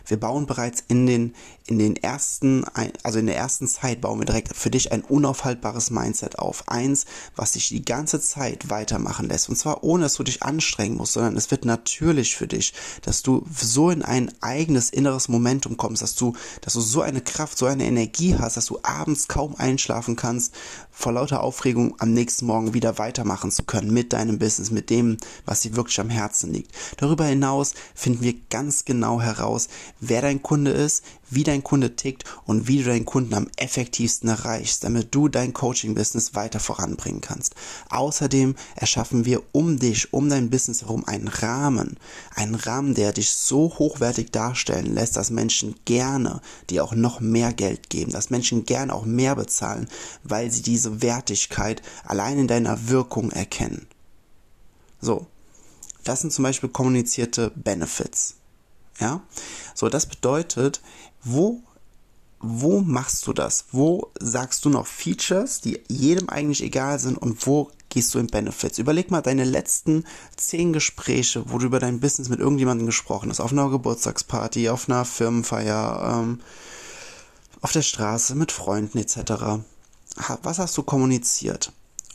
wir 0.06 0.18
bauen 0.18 0.46
bereits 0.46 0.82
in 0.88 1.06
den, 1.06 1.34
in 1.66 1.78
den 1.78 1.96
ersten, 1.96 2.64
also 3.02 3.18
in 3.18 3.26
der 3.26 3.36
ersten 3.36 3.68
Zeit 3.68 4.00
bauen 4.00 4.18
wir 4.18 4.26
direkt 4.26 4.56
für 4.56 4.70
dich 4.70 4.92
ein 4.92 5.02
unaufhaltbares 5.02 5.90
Mindset 5.90 6.38
auf. 6.38 6.68
Eins, 6.68 7.06
was 7.36 7.52
dich 7.52 7.68
die 7.68 7.84
ganze 7.84 8.20
Zeit 8.20 8.70
weitermachen 8.70 9.28
lässt. 9.28 9.48
Und 9.48 9.56
zwar 9.56 9.84
ohne, 9.84 10.04
dass 10.04 10.14
du 10.14 10.24
dich 10.24 10.42
anstrengen 10.42 10.96
musst, 10.96 11.12
sondern 11.12 11.36
es 11.36 11.50
wird 11.50 11.64
natürlich 11.64 12.36
für 12.36 12.48
dich, 12.48 12.74
dass 13.02 13.22
du 13.22 13.46
so 13.54 13.90
in 13.90 14.02
ein 14.02 14.32
eigenes 14.40 14.90
inneres 14.90 15.28
Momentum 15.28 15.76
kommst, 15.76 16.02
dass 16.02 16.14
du, 16.14 16.34
dass 16.60 16.74
du 16.74 16.80
so 16.80 17.02
eine 17.02 17.20
Kraft, 17.20 17.58
so 17.58 17.66
eine 17.66 17.84
Energie 17.84 18.36
hast, 18.36 18.56
dass 18.56 18.66
du 18.66 18.78
abends 18.82 19.28
kaum 19.28 19.54
einschlafen 19.56 20.16
kannst, 20.16 20.54
vor 20.90 21.12
lauter 21.12 21.42
Aufregung 21.42 21.94
am 21.98 22.12
nächsten 22.12 22.46
Morgen 22.46 22.74
wieder 22.74 22.98
weitermachen 22.98 23.50
zu 23.50 23.62
können 23.62 23.92
mit 23.92 24.12
deinem 24.12 24.38
Business, 24.38 24.70
mit 24.70 24.90
dem, 24.90 25.16
was 25.44 25.60
dir 25.60 25.74
wirklich 25.74 25.98
am 26.00 26.10
Herzen 26.10 26.52
liegt. 26.52 26.72
Darüber 26.98 27.24
hinaus 27.24 27.74
finden 27.94 28.22
wir 28.22 28.34
ganz 28.50 28.84
genau 28.84 29.20
heraus, 29.20 29.68
wer 30.00 30.22
dein 30.22 30.42
Kunde 30.42 30.70
ist, 30.70 31.02
wie 31.34 31.44
dein 31.44 31.62
Kunde 31.62 31.96
tickt 31.96 32.24
und 32.44 32.68
wie 32.68 32.78
du 32.78 32.84
deinen 32.84 33.04
Kunden 33.04 33.34
am 33.34 33.48
effektivsten 33.56 34.28
erreichst, 34.28 34.84
damit 34.84 35.14
du 35.14 35.28
dein 35.28 35.52
Coaching-Business 35.52 36.34
weiter 36.34 36.60
voranbringen 36.60 37.20
kannst. 37.20 37.54
Außerdem 37.90 38.54
erschaffen 38.76 39.24
wir 39.24 39.42
um 39.52 39.78
dich, 39.78 40.12
um 40.12 40.28
dein 40.28 40.50
Business 40.50 40.82
herum 40.82 41.04
einen 41.06 41.28
Rahmen, 41.28 41.96
einen 42.34 42.54
Rahmen, 42.54 42.94
der 42.94 43.12
dich 43.12 43.30
so 43.30 43.78
hochwertig 43.78 44.30
darstellen 44.30 44.94
lässt, 44.94 45.16
dass 45.16 45.30
Menschen 45.30 45.74
gerne 45.84 46.40
dir 46.70 46.84
auch 46.84 46.94
noch 46.94 47.20
mehr 47.20 47.52
Geld 47.52 47.90
geben, 47.90 48.12
dass 48.12 48.30
Menschen 48.30 48.64
gerne 48.64 48.94
auch 48.94 49.04
mehr 49.04 49.36
bezahlen, 49.36 49.88
weil 50.24 50.50
sie 50.50 50.62
diese 50.62 51.02
Wertigkeit 51.02 51.82
allein 52.04 52.38
in 52.38 52.48
deiner 52.48 52.88
Wirkung 52.88 53.30
erkennen. 53.30 53.86
So, 55.00 55.26
das 56.04 56.20
sind 56.20 56.32
zum 56.32 56.44
Beispiel 56.44 56.68
kommunizierte 56.68 57.52
Benefits. 57.54 58.36
Ja, 59.00 59.22
so 59.74 59.88
das 59.88 60.06
bedeutet, 60.06 60.80
wo 61.22 61.62
wo 62.44 62.80
machst 62.80 63.28
du 63.28 63.32
das? 63.32 63.66
Wo 63.70 64.10
sagst 64.18 64.64
du 64.64 64.68
noch 64.68 64.88
Features, 64.88 65.60
die 65.60 65.80
jedem 65.86 66.28
eigentlich 66.28 66.60
egal 66.64 66.98
sind 66.98 67.16
und 67.16 67.46
wo 67.46 67.70
gehst 67.88 68.12
du 68.14 68.18
in 68.18 68.26
Benefits? 68.26 68.78
Überleg 68.78 69.12
mal 69.12 69.22
deine 69.22 69.44
letzten 69.44 70.04
zehn 70.36 70.72
Gespräche, 70.72 71.44
wo 71.46 71.58
du 71.58 71.66
über 71.66 71.78
dein 71.78 72.00
Business 72.00 72.28
mit 72.28 72.40
irgendjemandem 72.40 72.86
gesprochen 72.86 73.30
hast, 73.30 73.38
auf 73.38 73.52
einer 73.52 73.70
Geburtstagsparty, 73.70 74.70
auf 74.70 74.88
einer 74.88 75.04
Firmenfeier, 75.04 76.20
ähm, 76.20 76.40
auf 77.60 77.70
der 77.70 77.82
Straße, 77.82 78.34
mit 78.34 78.50
Freunden 78.50 78.98
etc. 78.98 79.62
Was 80.42 80.58
hast 80.58 80.76
du 80.76 80.82
kommuniziert? 80.82 81.70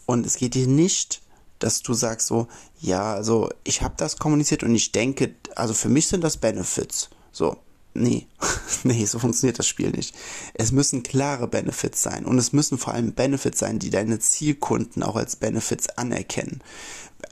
Und 0.06 0.26
es 0.26 0.36
geht 0.36 0.56
dir 0.56 0.68
nicht 0.68 1.22
dass 1.60 1.82
du 1.82 1.94
sagst 1.94 2.28
so, 2.28 2.48
ja, 2.80 3.14
also 3.14 3.50
ich 3.64 3.82
habe 3.82 3.96
das 3.98 4.18
kommuniziert 4.18 4.64
und 4.64 4.76
ich 4.76 4.92
denke, 4.92 5.34
also 5.56 5.74
für 5.74 5.90
mich 5.90 6.08
sind 6.08 6.24
das 6.24 6.38
Benefits. 6.38 7.10
So, 7.38 7.56
nee, 7.94 8.25
nee, 8.84 9.06
so 9.06 9.20
funktioniert 9.20 9.60
das 9.60 9.67
Spiel 9.67 9.91
nicht. 9.91 10.15
Es 10.56 10.72
müssen 10.72 11.03
klare 11.03 11.48
Benefits 11.48 12.01
sein 12.01 12.25
und 12.25 12.39
es 12.39 12.51
müssen 12.51 12.79
vor 12.79 12.96
allem 12.96 13.13
Benefits 13.13 13.60
sein, 13.60 13.77
die 13.77 13.91
deine 13.91 14.17
Zielkunden 14.17 15.03
auch 15.03 15.15
als 15.15 15.36
Benefits 15.36 15.88
anerkennen. 15.89 16.62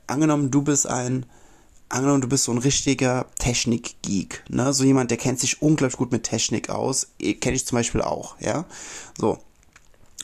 Angenommen, 0.05 0.51
du 0.51 0.61
bist 0.61 0.85
ein, 0.85 1.25
angenommen, 1.89 2.21
du 2.21 2.29
bist 2.29 2.43
so 2.43 2.51
ein 2.51 2.59
richtiger 2.59 3.25
Technik-Geek, 3.39 4.43
ne, 4.49 4.73
so 4.73 4.83
jemand, 4.83 5.09
der 5.09 5.17
kennt 5.17 5.39
sich 5.39 5.63
unglaublich 5.63 5.97
gut 5.97 6.11
mit 6.11 6.21
Technik 6.21 6.69
aus, 6.69 7.07
kenne 7.41 7.55
ich 7.55 7.65
zum 7.65 7.77
Beispiel 7.77 8.01
auch, 8.01 8.39
ja, 8.39 8.65
so. 9.17 9.39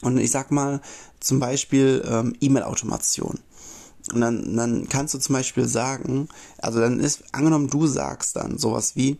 Und 0.03 0.19
ich 0.19 0.29
sag 0.29 0.51
mal, 0.51 0.79
zum 1.19 1.39
Beispiel 1.39 2.03
ähm, 2.07 2.35
E-Mail-Automation. 2.39 3.39
Und 4.13 4.21
dann, 4.21 4.55
dann 4.55 4.89
kannst 4.89 5.15
du 5.15 5.19
zum 5.19 5.33
Beispiel 5.33 5.67
sagen, 5.67 6.27
also 6.59 6.79
dann 6.79 6.99
ist, 6.99 7.23
angenommen, 7.31 7.67
du 7.67 7.87
sagst 7.87 8.35
dann 8.35 8.59
sowas 8.59 8.95
wie, 8.95 9.17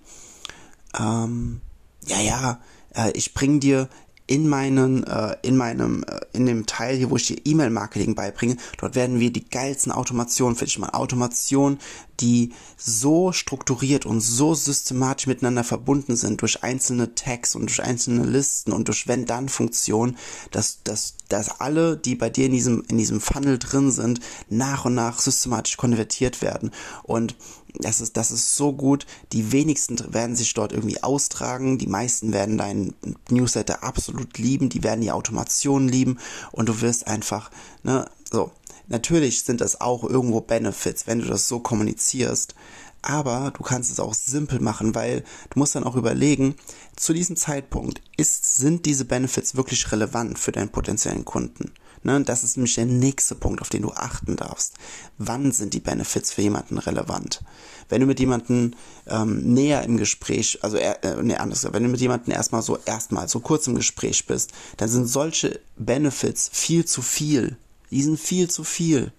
ähm, 1.00 1.62
ja, 2.06 2.20
ja, 2.22 2.62
äh, 2.96 3.12
ich 3.12 3.34
bring 3.34 3.60
dir 3.60 3.90
in 4.32 4.48
meinen, 4.48 5.04
äh, 5.04 5.36
in 5.42 5.58
meinem, 5.58 6.06
äh, 6.06 6.22
in 6.32 6.46
dem 6.46 6.66
Teil 6.66 6.96
hier, 6.96 7.10
wo 7.10 7.18
ich 7.18 7.28
dir 7.28 7.38
E-Mail-Marketing 7.44 8.16
beibringe, 8.16 8.56
dort 8.78 8.96
werden 8.96 9.20
wir 9.20 9.30
die 9.34 9.44
geilsten 9.44 9.92
Automationen 9.92 10.56
für 10.56 10.64
dich 10.64 10.80
machen. 10.80 10.94
Automationen, 10.94 11.80
die 12.22 12.54
so 12.78 13.34
strukturiert 13.34 14.06
und 14.06 14.22
so 14.22 14.54
systematisch 14.54 15.28
miteinander 15.28 15.66
verbunden 15.66 16.16
sind 16.16 16.42
durch 16.42 16.64
einzelne 16.64 17.14
Tags 17.14 17.56
und 17.56 17.64
durch 17.64 17.84
einzelne 17.84 18.24
Listen 18.24 18.72
und 18.72 18.88
durch 18.88 19.06
Wenn-Dann-Funktionen, 19.06 20.18
dass, 20.52 20.82
dass, 20.84 21.16
dass 21.28 21.60
alle, 21.60 21.98
die 21.98 22.16
bei 22.16 22.30
dir 22.30 22.46
in 22.46 22.54
diesem, 22.54 22.86
in 22.88 22.98
diesem 22.98 23.20
Funnel 23.20 23.60
drin 23.60 23.92
sind, 23.92 24.22
nach 24.50 24.86
und 24.86 24.96
nach 24.96 25.20
systematisch 25.20 25.76
konvertiert 25.76 26.42
werden. 26.42 26.72
Und 27.04 27.36
das 27.76 28.02
ist, 28.02 28.18
das 28.18 28.32
ist 28.32 28.56
so 28.56 28.74
gut. 28.74 29.06
Die 29.32 29.52
wenigsten 29.52 30.14
werden 30.14 30.36
sich 30.36 30.54
dort 30.54 30.74
irgendwie 30.74 31.02
austragen. 31.04 31.78
Die 31.78 31.88
meisten 31.88 32.34
werden 32.34 32.58
deinen 32.58 32.94
Newsletter 33.30 33.84
absolut 33.84 34.38
lieben. 34.38 34.70
Die 34.70 34.84
werden 34.84 35.02
die 35.02 35.12
Automation 35.12 35.88
lieben. 35.88 36.20
Und 36.52 36.70
du 36.70 36.82
wirst 36.82 37.08
einfach, 37.08 37.52
ne, 37.84 38.10
so. 38.32 38.52
Natürlich 38.88 39.44
sind 39.44 39.62
das 39.62 39.80
auch 39.80 40.04
irgendwo 40.04 40.42
Benefits, 40.42 41.08
wenn 41.08 41.20
du 41.20 41.26
das 41.26 41.48
so 41.48 41.60
kommunizierst. 41.60 42.56
Aber 43.02 43.52
du 43.58 43.64
kannst 43.64 43.90
es 43.90 44.00
auch 44.00 44.14
simpel 44.14 44.60
machen, 44.60 44.94
weil 44.94 45.24
du 45.50 45.60
musst 45.60 45.76
dann 45.76 45.86
auch 45.86 45.96
überlegen, 45.96 46.56
zu 46.96 47.14
diesem 47.14 47.36
Zeitpunkt 47.36 48.02
ist, 48.18 48.58
sind 48.58 48.86
diese 48.86 49.06
Benefits 49.06 49.56
wirklich 49.56 49.92
relevant 49.92 50.38
für 50.38 50.52
deinen 50.52 50.70
potenziellen 50.70 51.26
Kunden? 51.26 51.72
Ne, 52.04 52.20
das 52.24 52.44
ist 52.44 52.58
nämlich 52.58 52.76
der 52.76 52.86
nächste 52.86 53.36
Punkt, 53.36 53.62
auf 53.62 53.70
den 53.70 53.84
du 53.84 53.92
achten 53.92 54.36
darfst. 54.36 54.74
Wann 55.20 55.52
sind 55.52 55.76
die 55.76 55.80
Benefits 55.80 56.34
für 56.34 56.42
jemanden 56.42 56.80
relevant? 56.80 57.44
Wenn 57.90 58.02
du 58.02 58.08
mit 58.08 58.20
jemandem 58.20 58.74
ähm, 59.06 59.54
näher 59.54 59.84
im 59.84 59.98
Gespräch, 59.98 60.60
also 60.64 60.78
äh, 60.78 60.96
nee, 61.22 61.36
anders, 61.36 61.72
wenn 61.72 61.84
du 61.84 61.90
mit 61.90 62.02
jemandem 62.02 62.34
erstmal 62.34 62.64
so 62.64 62.78
erstmal 62.86 63.28
so 63.28 63.40
kurz 63.40 63.68
im 63.68 63.76
Gespräch 63.76 64.26
bist, 64.26 64.52
dann 64.78 64.90
sind 64.90 65.06
solche 65.06 65.60
Benefits 65.78 66.50
viel 66.52 66.86
zu 66.86 67.04
viel. 67.04 67.58
Die 67.92 68.02
sind 68.02 68.20
viel 68.20 68.50
zu 68.50 68.64
viel. 68.64 69.12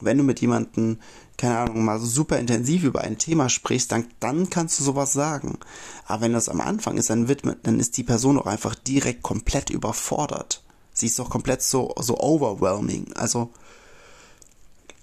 Wenn 0.00 0.18
du 0.18 0.24
mit 0.24 0.40
jemandem, 0.40 0.98
keine 1.36 1.58
Ahnung, 1.58 1.84
mal 1.84 1.98
so 1.98 2.06
super 2.06 2.38
intensiv 2.38 2.84
über 2.84 3.00
ein 3.00 3.18
Thema 3.18 3.48
sprichst, 3.48 3.90
dann, 3.90 4.06
dann 4.20 4.50
kannst 4.50 4.78
du 4.78 4.84
sowas 4.84 5.12
sagen. 5.12 5.58
Aber 6.06 6.22
wenn 6.22 6.32
das 6.32 6.48
am 6.48 6.60
Anfang 6.60 6.96
ist, 6.96 7.10
dann 7.10 7.26
wird, 7.26 7.42
dann 7.62 7.80
ist 7.80 7.96
die 7.96 8.04
Person 8.04 8.38
auch 8.38 8.46
einfach 8.46 8.74
direkt 8.74 9.22
komplett 9.22 9.70
überfordert. 9.70 10.63
Sie 10.94 11.06
ist 11.06 11.18
doch 11.18 11.28
komplett 11.28 11.62
so, 11.62 11.92
so 12.00 12.18
overwhelming. 12.18 13.12
Also, 13.14 13.50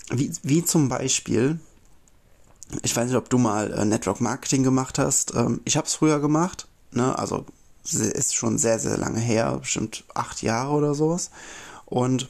wie, 0.10 0.32
wie 0.42 0.64
zum 0.64 0.90
Beispiel, 0.90 1.60
ich 2.82 2.96
weiß 2.96 3.08
nicht, 3.08 3.18
ob 3.18 3.30
du 3.30 3.38
mal 3.38 3.72
äh, 3.74 3.86
Network 3.86 4.22
Marketing 4.22 4.64
gemacht 4.64 4.98
hast. 4.98 5.36
Ähm, 5.36 5.62
ich 5.66 5.78
habe 5.78 5.86
es 5.86 5.94
früher 5.94 6.20
gemacht, 6.20 6.68
ne? 6.92 7.18
Also 7.20 7.46
ist 7.84 8.36
schon 8.36 8.58
sehr, 8.58 8.80
sehr 8.80 8.98
lange 8.98 9.20
her, 9.20 9.58
bestimmt 9.60 10.04
acht 10.14 10.42
Jahre 10.42 10.72
oder 10.72 10.94
sowas. 10.94 11.32
Und 11.86 12.30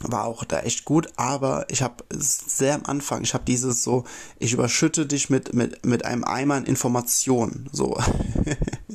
war 0.00 0.24
auch 0.24 0.44
da 0.44 0.60
echt 0.60 0.84
gut, 0.84 1.08
aber 1.16 1.64
ich 1.70 1.82
habe 1.82 2.04
sehr 2.10 2.74
am 2.74 2.84
Anfang, 2.84 3.22
ich 3.22 3.32
habe 3.32 3.44
dieses 3.44 3.82
so, 3.82 4.04
ich 4.38 4.52
überschütte 4.52 5.06
dich 5.06 5.30
mit, 5.30 5.54
mit, 5.54 5.86
mit 5.86 6.04
einem 6.04 6.24
Eimer 6.24 6.56
an 6.56 6.66
Informationen, 6.66 7.68
so. 7.72 7.96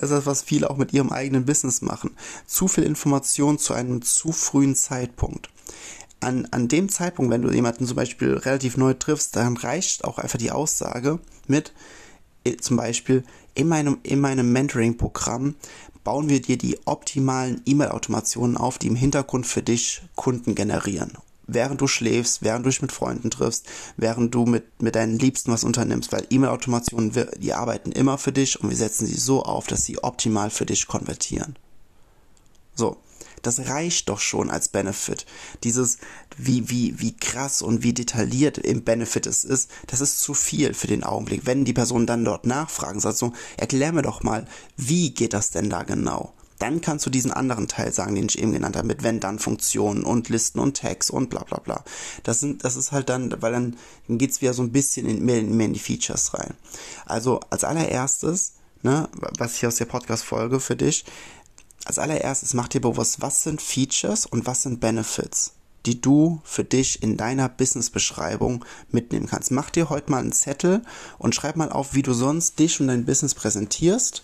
Das 0.00 0.10
ist 0.10 0.16
das, 0.16 0.26
was 0.26 0.42
viele 0.42 0.70
auch 0.70 0.76
mit 0.76 0.92
ihrem 0.92 1.10
eigenen 1.10 1.44
Business 1.44 1.82
machen. 1.82 2.12
Zu 2.46 2.68
viel 2.68 2.84
Information 2.84 3.58
zu 3.58 3.74
einem 3.74 4.02
zu 4.02 4.32
frühen 4.32 4.74
Zeitpunkt. 4.74 5.50
An, 6.20 6.48
an 6.50 6.68
dem 6.68 6.88
Zeitpunkt, 6.88 7.30
wenn 7.30 7.42
du 7.42 7.50
jemanden 7.50 7.86
zum 7.86 7.96
Beispiel 7.96 8.34
relativ 8.34 8.76
neu 8.76 8.94
triffst, 8.94 9.36
dann 9.36 9.56
reicht 9.56 10.04
auch 10.04 10.18
einfach 10.18 10.38
die 10.38 10.50
Aussage 10.50 11.18
mit, 11.46 11.72
äh, 12.44 12.56
zum 12.56 12.76
Beispiel, 12.76 13.24
in 13.54 13.68
meinem, 13.68 13.98
in 14.02 14.20
meinem 14.20 14.52
Mentoring-Programm 14.52 15.54
bauen 16.04 16.28
wir 16.28 16.40
dir 16.40 16.56
die 16.56 16.78
optimalen 16.86 17.60
E-Mail-Automationen 17.66 18.56
auf, 18.56 18.78
die 18.78 18.86
im 18.86 18.96
Hintergrund 18.96 19.46
für 19.46 19.62
dich 19.62 20.02
Kunden 20.14 20.54
generieren 20.54 21.12
während 21.54 21.80
du 21.80 21.86
schläfst, 21.86 22.42
während 22.42 22.64
du 22.64 22.70
dich 22.70 22.82
mit 22.82 22.92
Freunden 22.92 23.30
triffst, 23.30 23.66
während 23.96 24.34
du 24.34 24.46
mit, 24.46 24.82
mit 24.82 24.94
deinen 24.94 25.18
Liebsten 25.18 25.52
was 25.52 25.64
unternimmst, 25.64 26.12
weil 26.12 26.26
E-Mail-Automationen, 26.30 27.12
die 27.38 27.52
arbeiten 27.52 27.92
immer 27.92 28.18
für 28.18 28.32
dich 28.32 28.60
und 28.60 28.70
wir 28.70 28.76
setzen 28.76 29.06
sie 29.06 29.18
so 29.18 29.42
auf, 29.42 29.66
dass 29.66 29.84
sie 29.84 30.02
optimal 30.02 30.50
für 30.50 30.66
dich 30.66 30.86
konvertieren. 30.86 31.56
So. 32.74 32.96
Das 33.42 33.68
reicht 33.68 34.10
doch 34.10 34.20
schon 34.20 34.50
als 34.50 34.68
Benefit. 34.68 35.24
Dieses, 35.64 35.96
wie, 36.36 36.68
wie, 36.68 37.00
wie 37.00 37.16
krass 37.16 37.62
und 37.62 37.82
wie 37.82 37.94
detailliert 37.94 38.58
im 38.58 38.84
Benefit 38.84 39.26
es 39.26 39.44
ist, 39.44 39.70
das 39.86 40.02
ist 40.02 40.20
zu 40.20 40.34
viel 40.34 40.74
für 40.74 40.88
den 40.88 41.04
Augenblick. 41.04 41.46
Wenn 41.46 41.64
die 41.64 41.72
Person 41.72 42.06
dann 42.06 42.24
dort 42.24 42.44
nachfragen, 42.44 43.00
sagt 43.00 43.16
so, 43.16 43.32
erklär 43.56 43.92
mir 43.92 44.02
doch 44.02 44.22
mal, 44.22 44.46
wie 44.76 45.14
geht 45.14 45.32
das 45.32 45.50
denn 45.50 45.70
da 45.70 45.84
genau? 45.84 46.34
Dann 46.60 46.80
kannst 46.80 47.06
du 47.06 47.10
diesen 47.10 47.32
anderen 47.32 47.68
Teil 47.68 47.92
sagen, 47.92 48.14
den 48.14 48.26
ich 48.26 48.38
eben 48.38 48.52
genannt 48.52 48.76
habe, 48.76 48.86
mit 48.86 49.02
Wenn-Dann-Funktionen 49.02 50.04
und 50.04 50.28
Listen 50.28 50.60
und 50.60 50.76
Tags 50.76 51.10
und 51.10 51.30
bla 51.30 51.42
bla 51.42 51.58
bla. 51.58 51.84
Das 52.22 52.40
sind, 52.40 52.64
das 52.64 52.76
ist 52.76 52.92
halt 52.92 53.08
dann, 53.08 53.34
weil 53.40 53.52
dann, 53.52 53.76
dann 54.06 54.18
geht's 54.18 54.40
wieder 54.42 54.54
so 54.54 54.62
ein 54.62 54.72
bisschen 54.72 55.06
in, 55.06 55.24
mehr, 55.24 55.42
mehr 55.42 55.66
in 55.66 55.72
die 55.72 55.80
Features 55.80 56.34
rein. 56.34 56.54
Also 57.06 57.40
als 57.50 57.64
allererstes, 57.64 58.54
ne, 58.82 59.08
was 59.38 59.56
hier 59.56 59.68
aus 59.68 59.76
der 59.76 59.86
Podcast-Folge 59.86 60.60
für 60.60 60.76
dich, 60.76 61.04
als 61.84 61.98
allererstes 61.98 62.54
mach 62.54 62.68
dir 62.68 62.80
bewusst, 62.80 63.22
was 63.22 63.42
sind 63.42 63.62
Features 63.62 64.26
und 64.26 64.46
was 64.46 64.62
sind 64.62 64.80
Benefits 64.80 65.54
die 65.86 66.00
du 66.00 66.42
für 66.44 66.62
dich 66.62 67.02
in 67.02 67.16
deiner 67.16 67.48
Business-Beschreibung 67.48 68.64
mitnehmen 68.90 69.26
kannst. 69.26 69.50
Mach 69.50 69.70
dir 69.70 69.88
heute 69.88 70.10
mal 70.10 70.18
einen 70.18 70.32
Zettel 70.32 70.82
und 71.18 71.34
schreib 71.34 71.56
mal 71.56 71.72
auf, 71.72 71.94
wie 71.94 72.02
du 72.02 72.12
sonst 72.12 72.58
dich 72.58 72.80
und 72.80 72.88
dein 72.88 73.06
Business 73.06 73.34
präsentierst 73.34 74.22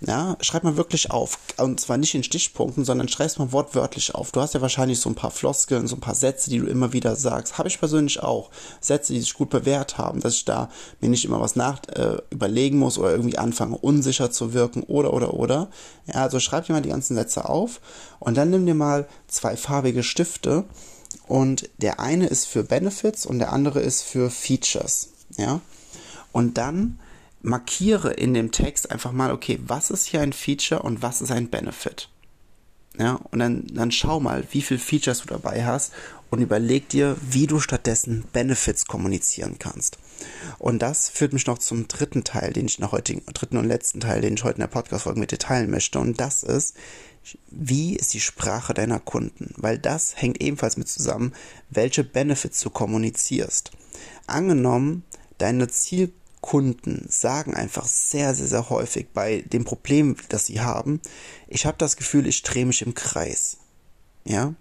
ja, 0.00 0.36
schreib 0.40 0.62
mal 0.62 0.76
wirklich 0.76 1.10
auf. 1.10 1.38
Und 1.56 1.80
zwar 1.80 1.96
nicht 1.96 2.14
in 2.14 2.22
Stichpunkten, 2.22 2.84
sondern 2.84 3.08
schreib 3.08 3.38
mal 3.38 3.52
wortwörtlich 3.52 4.14
auf. 4.14 4.30
Du 4.30 4.42
hast 4.42 4.52
ja 4.52 4.60
wahrscheinlich 4.60 5.00
so 5.00 5.08
ein 5.08 5.14
paar 5.14 5.30
Floskeln, 5.30 5.86
so 5.86 5.96
ein 5.96 6.00
paar 6.00 6.14
Sätze, 6.14 6.50
die 6.50 6.58
du 6.58 6.66
immer 6.66 6.92
wieder 6.92 7.16
sagst. 7.16 7.56
Habe 7.56 7.68
ich 7.68 7.78
persönlich 7.78 8.22
auch. 8.22 8.50
Sätze, 8.80 9.14
die 9.14 9.20
sich 9.20 9.32
gut 9.32 9.48
bewährt 9.48 9.96
haben, 9.96 10.20
dass 10.20 10.34
ich 10.34 10.44
da 10.44 10.68
mir 11.00 11.08
nicht 11.08 11.24
immer 11.24 11.40
was 11.40 11.56
nach 11.56 11.80
äh, 11.88 12.18
überlegen 12.28 12.78
muss 12.78 12.98
oder 12.98 13.10
irgendwie 13.10 13.38
anfange, 13.38 13.78
unsicher 13.78 14.30
zu 14.30 14.52
wirken 14.52 14.82
oder 14.82 15.14
oder 15.14 15.32
oder. 15.32 15.70
Ja, 16.06 16.22
also 16.22 16.40
schreib 16.40 16.66
dir 16.66 16.74
mal 16.74 16.82
die 16.82 16.90
ganzen 16.90 17.14
Sätze 17.14 17.48
auf 17.48 17.80
und 18.18 18.36
dann 18.36 18.50
nimm 18.50 18.66
dir 18.66 18.74
mal 18.74 19.08
zwei 19.28 19.56
farbige 19.56 20.02
Stifte 20.02 20.64
und 21.26 21.70
der 21.78 22.00
eine 22.00 22.26
ist 22.26 22.46
für 22.46 22.64
Benefits 22.64 23.24
und 23.24 23.38
der 23.38 23.52
andere 23.52 23.80
ist 23.80 24.02
für 24.02 24.30
Features. 24.30 25.08
Ja. 25.38 25.60
Und 26.32 26.58
dann 26.58 26.98
markiere 27.46 28.12
in 28.12 28.34
dem 28.34 28.50
Text 28.50 28.90
einfach 28.90 29.12
mal, 29.12 29.30
okay, 29.30 29.60
was 29.64 29.90
ist 29.90 30.06
hier 30.06 30.20
ein 30.20 30.32
Feature 30.32 30.82
und 30.82 31.00
was 31.02 31.22
ist 31.22 31.30
ein 31.30 31.48
Benefit? 31.48 32.08
Ja, 32.98 33.20
und 33.30 33.38
dann, 33.38 33.66
dann 33.68 33.92
schau 33.92 34.20
mal, 34.20 34.44
wie 34.50 34.62
viele 34.62 34.80
Features 34.80 35.20
du 35.20 35.28
dabei 35.28 35.64
hast 35.64 35.92
und 36.30 36.40
überleg 36.40 36.88
dir, 36.88 37.16
wie 37.20 37.46
du 37.46 37.60
stattdessen 37.60 38.24
Benefits 38.32 38.86
kommunizieren 38.86 39.58
kannst. 39.58 39.98
Und 40.58 40.80
das 40.80 41.08
führt 41.08 41.34
mich 41.34 41.46
noch 41.46 41.58
zum 41.58 41.88
dritten 41.88 42.24
Teil, 42.24 42.52
den 42.52 42.66
ich 42.66 42.78
noch 42.78 42.92
heutigen, 42.92 43.22
dritten 43.32 43.58
und 43.58 43.66
letzten 43.66 44.00
Teil, 44.00 44.22
den 44.22 44.34
ich 44.34 44.42
heute 44.42 44.56
in 44.56 44.62
der 44.62 44.68
Podcast-Folge 44.68 45.20
mit 45.20 45.30
dir 45.30 45.38
teilen 45.38 45.70
möchte. 45.70 46.00
Und 46.00 46.18
das 46.20 46.42
ist, 46.42 46.74
wie 47.50 47.94
ist 47.94 48.14
die 48.14 48.20
Sprache 48.20 48.74
deiner 48.74 48.98
Kunden? 48.98 49.52
Weil 49.56 49.78
das 49.78 50.20
hängt 50.20 50.40
ebenfalls 50.40 50.78
mit 50.78 50.88
zusammen, 50.88 51.32
welche 51.70 52.02
Benefits 52.02 52.60
du 52.60 52.70
kommunizierst. 52.70 53.70
Angenommen, 54.26 55.04
deine 55.38 55.68
Zielgruppe 55.68 56.25
Kunden 56.40 57.06
sagen 57.08 57.54
einfach 57.54 57.86
sehr, 57.86 58.34
sehr, 58.34 58.46
sehr 58.46 58.70
häufig 58.70 59.08
bei 59.12 59.42
dem 59.46 59.64
Problem, 59.64 60.16
das 60.28 60.46
sie 60.46 60.60
haben, 60.60 61.00
ich 61.48 61.66
habe 61.66 61.78
das 61.78 61.96
Gefühl, 61.96 62.26
ich 62.26 62.42
drehe 62.42 62.66
mich 62.66 62.82
im 62.82 62.94
Kreis. 62.94 63.58
Ja? 64.24 64.54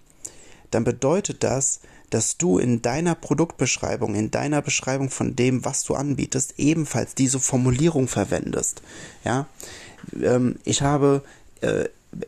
Dann 0.72 0.84
bedeutet 0.84 1.44
das, 1.44 1.82
dass 2.10 2.38
du 2.38 2.60
in 2.60 2.82
deiner 2.82 3.16
Produktbeschreibung, 3.16 4.16
in 4.16 4.32
deiner 4.32 4.62
Beschreibung 4.62 5.10
von 5.10 5.36
dem, 5.36 5.66
was 5.66 5.84
du 5.84 5.96
anbietest, 5.96 6.56
ebenfalls 6.58 7.16
diese 7.16 7.40
Formulierung 7.40 8.08
verwendest. 8.08 8.82
Ja? 9.24 9.48
Ähm, 10.22 10.58
ich 10.64 10.82
habe 10.82 11.24
äh, 11.62 11.86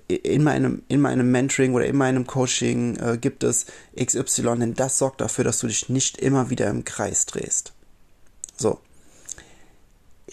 in 0.08 0.44
meinem, 0.44 0.84
in 0.88 1.00
meinem 1.00 1.32
Mentoring 1.32 1.74
oder 1.74 1.86
in 1.86 1.96
meinem 1.96 2.28
Coaching 2.28 2.98
äh, 2.98 3.18
gibt 3.18 3.44
es 3.44 3.66
XY, 4.00 4.60
denn 4.60 4.74
das 4.74 4.98
sorgt 4.98 5.22
dafür, 5.22 5.44
dass 5.44 5.60
du 5.60 5.68
dich 5.68 5.90
nicht 5.90 6.18
immer 6.18 6.50
wieder 6.50 6.68
im 6.68 6.84
Kreis 6.84 7.26
drehst. 7.26 7.74
So 8.58 8.80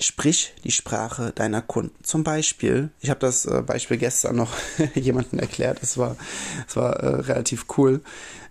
sprich 0.00 0.54
die 0.64 0.70
Sprache 0.70 1.32
deiner 1.34 1.62
Kunden. 1.62 2.02
Zum 2.02 2.24
Beispiel, 2.24 2.90
ich 3.00 3.10
habe 3.10 3.20
das 3.20 3.46
äh, 3.46 3.62
Beispiel 3.62 3.96
gestern 3.96 4.36
noch 4.36 4.52
jemandem 4.94 5.38
erklärt, 5.38 5.80
es 5.82 5.98
war, 5.98 6.16
es 6.66 6.76
war 6.76 6.94
äh, 6.94 7.20
relativ 7.22 7.66
cool. 7.78 8.00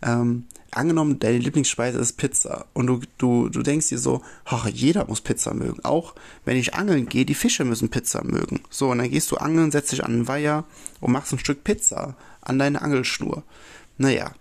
Ähm, 0.02 0.46
angenommen, 0.72 1.20
deine 1.20 1.38
Lieblingsspeise 1.38 2.00
ist 2.00 2.18
Pizza 2.18 2.66
und 2.74 2.88
du, 2.88 3.02
du, 3.18 3.50
du 3.50 3.62
denkst 3.62 3.90
dir 3.90 4.00
so, 4.00 4.22
ach, 4.46 4.68
jeder 4.68 5.06
muss 5.06 5.22
Pizza 5.22 5.54
mögen. 5.54 5.84
Auch 5.84 6.16
wenn 6.46 6.58
ich 6.58 6.74
angeln 6.74 7.08
gehe, 7.08 7.26
die 7.26 7.36
Fische 7.36 7.66
müssen 7.66 7.90
Pizza 7.90 8.24
mögen. 8.24 8.62
So, 8.70 8.90
und 8.90 9.00
dann 9.00 9.10
gehst 9.10 9.32
du 9.32 9.38
angeln, 9.38 9.72
setzt 9.72 9.92
dich 9.92 10.04
an 10.04 10.14
einen 10.14 10.28
Weiher 10.28 10.64
und 11.00 11.12
machst 11.12 11.34
ein 11.34 11.40
Stück 11.40 11.64
Pizza 11.64 12.16
an 12.42 12.60
deine 12.60 12.82
Angelschnur. 12.82 13.44
Naja, 13.98 14.34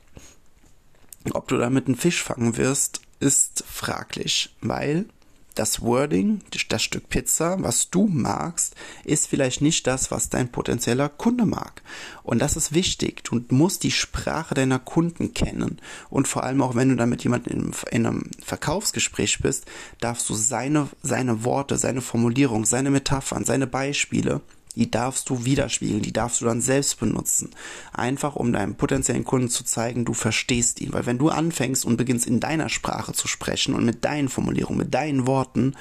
ob 1.32 1.48
du 1.48 1.58
damit 1.58 1.86
einen 1.86 1.96
Fisch 1.96 2.22
fangen 2.22 2.56
wirst, 2.56 3.00
ist 3.20 3.64
fraglich, 3.68 4.54
weil 4.60 5.06
das 5.54 5.82
Wording, 5.82 6.40
das 6.68 6.82
Stück 6.82 7.08
Pizza, 7.08 7.56
was 7.60 7.90
du 7.90 8.06
magst, 8.06 8.74
ist 9.04 9.28
vielleicht 9.28 9.60
nicht 9.60 9.86
das, 9.86 10.10
was 10.10 10.28
dein 10.28 10.50
potenzieller 10.50 11.08
Kunde 11.08 11.46
mag. 11.46 11.82
Und 12.22 12.40
das 12.40 12.56
ist 12.56 12.74
wichtig. 12.74 13.24
Du 13.24 13.42
musst 13.50 13.82
die 13.82 13.90
Sprache 13.90 14.54
deiner 14.54 14.78
Kunden 14.78 15.34
kennen. 15.34 15.80
Und 16.10 16.28
vor 16.28 16.44
allem 16.44 16.62
auch, 16.62 16.74
wenn 16.74 16.88
du 16.88 16.96
da 16.96 17.06
mit 17.06 17.22
jemandem 17.24 17.72
in, 17.90 18.06
einem 18.06 18.30
Verkaufsgespräch 18.44 19.40
bist, 19.40 19.66
darfst 20.00 20.28
du 20.28 20.34
seine, 20.34 20.88
seine 21.02 21.44
Worte, 21.44 21.76
seine 21.76 22.00
Formulierung, 22.00 22.64
seine 22.64 22.90
Metaphern, 22.90 23.44
seine 23.44 23.66
Beispiele 23.66 24.40
die 24.76 24.90
darfst 24.90 25.28
du 25.28 25.44
widerspiegeln, 25.44 26.02
die 26.02 26.12
darfst 26.12 26.40
du 26.40 26.44
dann 26.44 26.60
selbst 26.60 26.98
benutzen. 26.98 27.50
Einfach 27.92 28.36
um 28.36 28.52
deinem 28.52 28.74
potenziellen 28.74 29.24
Kunden 29.24 29.48
zu 29.48 29.64
zeigen, 29.64 30.04
du 30.04 30.14
verstehst 30.14 30.80
ihn. 30.80 30.92
Weil 30.92 31.06
wenn 31.06 31.18
du 31.18 31.28
anfängst 31.28 31.84
und 31.84 31.96
beginnst 31.96 32.26
in 32.26 32.40
deiner 32.40 32.68
Sprache 32.68 33.12
zu 33.12 33.28
sprechen 33.28 33.74
und 33.74 33.84
mit 33.84 34.04
deinen 34.04 34.28
Formulierungen, 34.28 34.78
mit 34.78 34.94
deinen 34.94 35.26
Worten, 35.26 35.74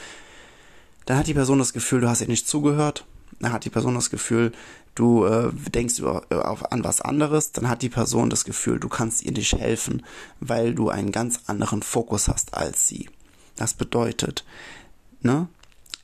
dann 1.06 1.18
hat 1.18 1.28
die 1.28 1.34
Person 1.34 1.60
das 1.60 1.74
Gefühl, 1.74 2.02
du 2.02 2.10
hast 2.10 2.22
ihr 2.22 2.28
nicht 2.28 2.48
zugehört. 2.48 3.06
Dann 3.40 3.54
hat 3.54 3.66
die 3.66 3.70
Person 3.70 3.96
das 3.96 4.10
Gefühl, 4.10 4.52
du 4.94 5.26
äh, 5.26 5.52
denkst 5.54 6.00
über, 6.00 6.24
äh, 6.30 6.36
auf, 6.36 6.72
an 6.72 6.84
was 6.84 7.02
anderes. 7.02 7.52
Dann 7.54 7.70
hat 7.70 7.82
die 7.82 7.90
Person 7.90 8.30
das 8.30 8.46
Gefühl, 8.46 8.80
du 8.80 8.90
kannst 8.90 9.24
ihr 9.24 9.32
nicht 9.32 9.54
helfen, 9.54 10.06
weil 10.40 10.76
du 10.76 10.90
einen 10.90 11.12
ganz 11.12 11.42
anderen 11.48 11.82
Fokus 11.82 12.28
hast 12.28 12.54
als 12.54 12.88
sie. 12.88 13.10
Das 13.56 13.74
bedeutet, 13.74 14.46
ne, 15.22 15.48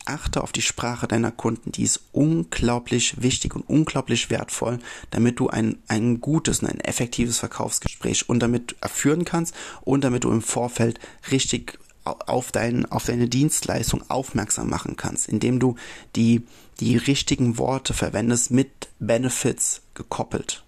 achte 0.08 0.42
auf 0.42 0.52
die 0.52 0.62
Sprache 0.62 1.08
deiner 1.08 1.32
Kunden. 1.32 1.72
Die 1.72 1.84
ist 1.84 2.02
unglaublich 2.12 3.22
wichtig 3.22 3.56
und 3.56 3.68
unglaublich 3.68 4.30
wertvoll, 4.30 4.80
damit 5.12 5.40
du 5.40 5.50
ein, 5.50 5.78
ein 5.88 6.22
gutes 6.22 6.60
und 6.60 6.70
ein 6.70 6.80
effektives 6.80 7.40
Verkaufsgespräch 7.40 8.30
und 8.30 8.40
damit 8.40 8.76
führen 8.88 9.26
kannst 9.26 9.54
und 9.82 10.04
damit 10.04 10.24
du 10.24 10.32
im 10.32 10.42
Vorfeld 10.42 11.00
richtig 11.32 11.80
auf, 12.04 12.52
dein, 12.52 12.86
auf 12.86 13.06
deine 13.06 13.28
Dienstleistung 13.28 14.04
aufmerksam 14.10 14.70
machen 14.70 14.96
kannst, 14.96 15.28
indem 15.28 15.60
du 15.60 15.76
die, 16.16 16.46
die 16.80 16.98
richtigen 16.98 17.58
Worte 17.58 17.94
verwendest 17.94 18.52
mit 18.52 18.90
Benefits 19.00 19.82
gekoppelt. 19.94 20.64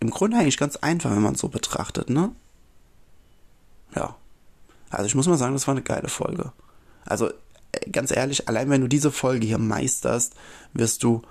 Im 0.00 0.10
Grunde 0.10 0.36
eigentlich 0.36 0.58
ganz 0.58 0.76
einfach, 0.76 1.10
wenn 1.10 1.22
man 1.22 1.34
es 1.34 1.40
so 1.40 1.48
betrachtet, 1.48 2.10
ne? 2.10 2.30
Ja. 3.94 4.14
Also 4.90 5.06
ich 5.06 5.14
muss 5.14 5.26
mal 5.26 5.36
sagen, 5.36 5.54
das 5.54 5.66
war 5.66 5.74
eine 5.74 5.82
geile 5.82 6.08
Folge. 6.08 6.52
Also 7.04 7.30
ganz 7.90 8.14
ehrlich, 8.14 8.48
allein 8.48 8.70
wenn 8.70 8.80
du 8.80 8.88
diese 8.88 9.10
Folge 9.10 9.46
hier 9.46 9.58
meisterst, 9.58 10.34
wirst 10.72 11.02
du 11.02 11.22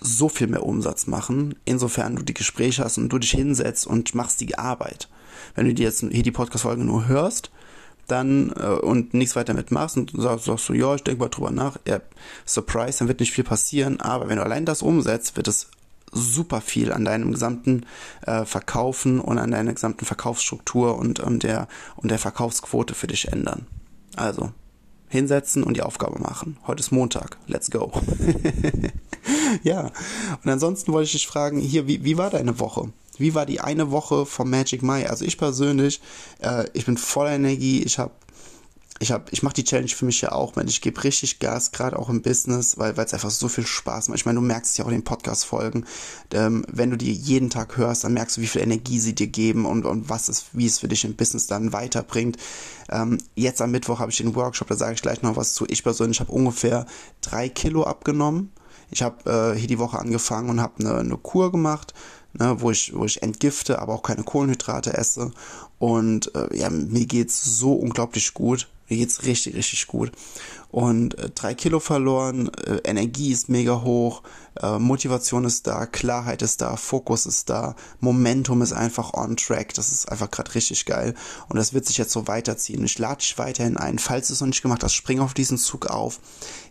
so 0.00 0.28
viel 0.28 0.46
mehr 0.46 0.64
Umsatz 0.64 1.06
machen, 1.06 1.56
insofern 1.64 2.16
du 2.16 2.22
die 2.22 2.34
Gespräche 2.34 2.84
hast 2.84 2.98
und 2.98 3.08
du 3.08 3.18
dich 3.18 3.32
hinsetzt 3.32 3.86
und 3.86 4.14
machst 4.14 4.40
die 4.40 4.56
Arbeit. 4.56 5.08
Wenn 5.54 5.66
du 5.66 5.74
dir 5.74 5.86
jetzt 5.86 6.00
hier 6.00 6.22
die 6.22 6.30
Podcast-Folge 6.30 6.84
nur 6.84 7.08
hörst, 7.08 7.50
dann 8.06 8.52
äh, 8.56 8.66
und 8.66 9.14
nichts 9.14 9.36
weiter 9.36 9.54
mitmachst 9.54 9.96
und 9.96 10.12
sagst, 10.14 10.46
sagst 10.46 10.66
so, 10.66 10.72
ja, 10.72 10.94
ich 10.94 11.02
denke 11.02 11.20
mal 11.20 11.28
drüber 11.28 11.50
nach, 11.50 11.78
ja, 11.86 12.00
Surprise, 12.46 12.98
dann 12.98 13.08
wird 13.08 13.20
nicht 13.20 13.32
viel 13.32 13.44
passieren, 13.44 14.00
aber 14.00 14.28
wenn 14.28 14.36
du 14.36 14.42
allein 14.42 14.64
das 14.64 14.82
umsetzt, 14.82 15.36
wird 15.36 15.48
es 15.48 15.68
super 16.10 16.62
viel 16.62 16.90
an 16.92 17.04
deinem 17.04 17.32
gesamten 17.32 17.84
äh, 18.22 18.44
Verkaufen 18.44 19.20
und 19.20 19.38
an 19.38 19.50
deiner 19.50 19.74
gesamten 19.74 20.06
Verkaufsstruktur 20.06 20.96
und, 20.96 21.20
und, 21.20 21.42
der, 21.42 21.68
und 21.96 22.10
der 22.10 22.18
Verkaufsquote 22.18 22.94
für 22.94 23.06
dich 23.06 23.28
ändern. 23.28 23.66
Also, 24.16 24.52
hinsetzen 25.08 25.62
und 25.62 25.76
die 25.76 25.82
Aufgabe 25.82 26.20
machen. 26.20 26.58
Heute 26.66 26.80
ist 26.80 26.92
Montag. 26.92 27.38
Let's 27.46 27.70
go. 27.70 27.92
ja. 29.62 29.90
Und 30.44 30.50
ansonsten 30.50 30.92
wollte 30.92 31.06
ich 31.06 31.12
dich 31.12 31.26
fragen, 31.26 31.58
hier, 31.58 31.86
wie, 31.86 32.04
wie 32.04 32.18
war 32.18 32.30
deine 32.30 32.58
Woche? 32.60 32.90
Wie 33.16 33.34
war 33.34 33.46
die 33.46 33.60
eine 33.60 33.90
Woche 33.90 34.26
vom 34.26 34.50
Magic 34.50 34.82
Mai? 34.82 35.08
Also 35.08 35.24
ich 35.24 35.38
persönlich, 35.38 36.00
äh, 36.40 36.64
ich 36.72 36.86
bin 36.86 36.96
voller 36.96 37.32
Energie. 37.32 37.82
Ich 37.82 37.98
habe 37.98 38.12
ich 39.00 39.12
habe, 39.12 39.24
ich 39.30 39.42
mache 39.42 39.54
die 39.54 39.64
Challenge 39.64 39.88
für 39.88 40.04
mich 40.04 40.20
ja 40.20 40.32
auch, 40.32 40.56
wenn 40.56 40.66
ich 40.66 40.80
gebe 40.80 41.02
richtig 41.04 41.38
Gas, 41.38 41.72
gerade 41.72 41.98
auch 41.98 42.08
im 42.08 42.22
Business, 42.22 42.78
weil 42.78 42.98
es 42.98 43.14
einfach 43.14 43.30
so 43.30 43.48
viel 43.48 43.66
Spaß 43.66 44.08
macht. 44.08 44.18
Ich 44.18 44.26
meine, 44.26 44.40
du 44.40 44.44
merkst 44.44 44.76
ja 44.78 44.84
auch 44.84 44.88
in 44.88 44.94
den 44.94 45.04
Podcast-Folgen. 45.04 45.86
Ähm, 46.32 46.64
wenn 46.70 46.90
du 46.90 46.96
die 46.96 47.12
jeden 47.12 47.50
Tag 47.50 47.76
hörst, 47.76 48.04
dann 48.04 48.14
merkst 48.14 48.36
du, 48.36 48.40
wie 48.40 48.46
viel 48.46 48.62
Energie 48.62 48.98
sie 48.98 49.14
dir 49.14 49.28
geben 49.28 49.66
und, 49.66 49.86
und 49.86 50.08
was 50.08 50.28
es, 50.28 50.46
wie 50.52 50.66
es 50.66 50.80
für 50.80 50.88
dich 50.88 51.04
im 51.04 51.14
Business 51.14 51.46
dann 51.46 51.72
weiterbringt. 51.72 52.36
Ähm, 52.90 53.18
jetzt 53.34 53.62
am 53.62 53.70
Mittwoch 53.70 54.00
habe 54.00 54.10
ich 54.10 54.16
den 54.16 54.34
Workshop, 54.34 54.68
da 54.68 54.76
sage 54.76 54.94
ich 54.94 55.02
gleich 55.02 55.22
noch 55.22 55.36
was 55.36 55.54
zu. 55.54 55.64
Ich 55.68 55.84
persönlich 55.84 56.20
habe 56.20 56.32
ungefähr 56.32 56.86
drei 57.20 57.48
Kilo 57.48 57.84
abgenommen. 57.84 58.50
Ich 58.90 59.02
habe 59.02 59.52
äh, 59.54 59.58
hier 59.58 59.68
die 59.68 59.78
Woche 59.78 59.98
angefangen 59.98 60.50
und 60.50 60.60
habe 60.60 60.80
eine, 60.80 60.96
eine 60.96 61.16
Kur 61.18 61.52
gemacht 61.52 61.94
ne, 62.34 62.56
wo 62.60 62.70
ich, 62.70 62.94
wo 62.94 63.04
ich 63.04 63.22
entgifte, 63.22 63.78
aber 63.80 63.94
auch 63.94 64.02
keine 64.02 64.22
Kohlenhydrate 64.22 64.96
esse. 64.96 65.32
Und 65.78 66.34
äh, 66.34 66.56
ja, 66.56 66.70
mir 66.70 67.06
geht's 67.06 67.42
so 67.58 67.72
unglaublich 67.72 68.34
gut. 68.34 68.68
Mir 68.88 68.96
geht's 68.96 69.24
richtig, 69.24 69.54
richtig 69.54 69.86
gut. 69.86 70.12
Und 70.70 71.18
äh, 71.18 71.30
drei 71.30 71.54
Kilo 71.54 71.80
verloren, 71.80 72.50
äh, 72.66 72.80
Energie 72.84 73.32
ist 73.32 73.48
mega 73.48 73.82
hoch, 73.82 74.22
äh, 74.60 74.78
Motivation 74.78 75.44
ist 75.44 75.66
da, 75.66 75.86
Klarheit 75.86 76.42
ist 76.42 76.60
da, 76.60 76.76
Fokus 76.76 77.26
ist 77.26 77.48
da, 77.48 77.74
Momentum 78.00 78.62
ist 78.62 78.72
einfach 78.72 79.14
on 79.14 79.36
track. 79.36 79.74
Das 79.74 79.92
ist 79.92 80.10
einfach 80.10 80.30
gerade 80.30 80.54
richtig 80.54 80.84
geil. 80.84 81.14
Und 81.48 81.56
das 81.56 81.72
wird 81.72 81.86
sich 81.86 81.96
jetzt 81.98 82.12
so 82.12 82.26
weiterziehen. 82.28 82.84
Ich 82.84 82.98
lade 82.98 83.18
dich 83.18 83.38
weiterhin 83.38 83.76
ein. 83.76 83.98
Falls 83.98 84.28
du 84.28 84.34
es 84.34 84.40
noch 84.40 84.48
nicht 84.48 84.62
gemacht 84.62 84.84
hast, 84.84 84.94
spring 84.94 85.20
auf 85.20 85.34
diesen 85.34 85.58
Zug 85.58 85.86
auf. 85.86 86.20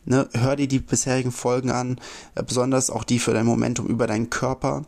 Ne, 0.05 0.29
hör 0.33 0.55
dir 0.55 0.67
die 0.67 0.79
bisherigen 0.79 1.31
Folgen 1.31 1.71
an, 1.71 1.99
äh, 2.35 2.43
besonders 2.43 2.89
auch 2.89 3.03
die 3.03 3.19
für 3.19 3.33
dein 3.33 3.45
Momentum 3.45 3.87
über 3.87 4.07
deinen 4.07 4.29
Körper 4.29 4.85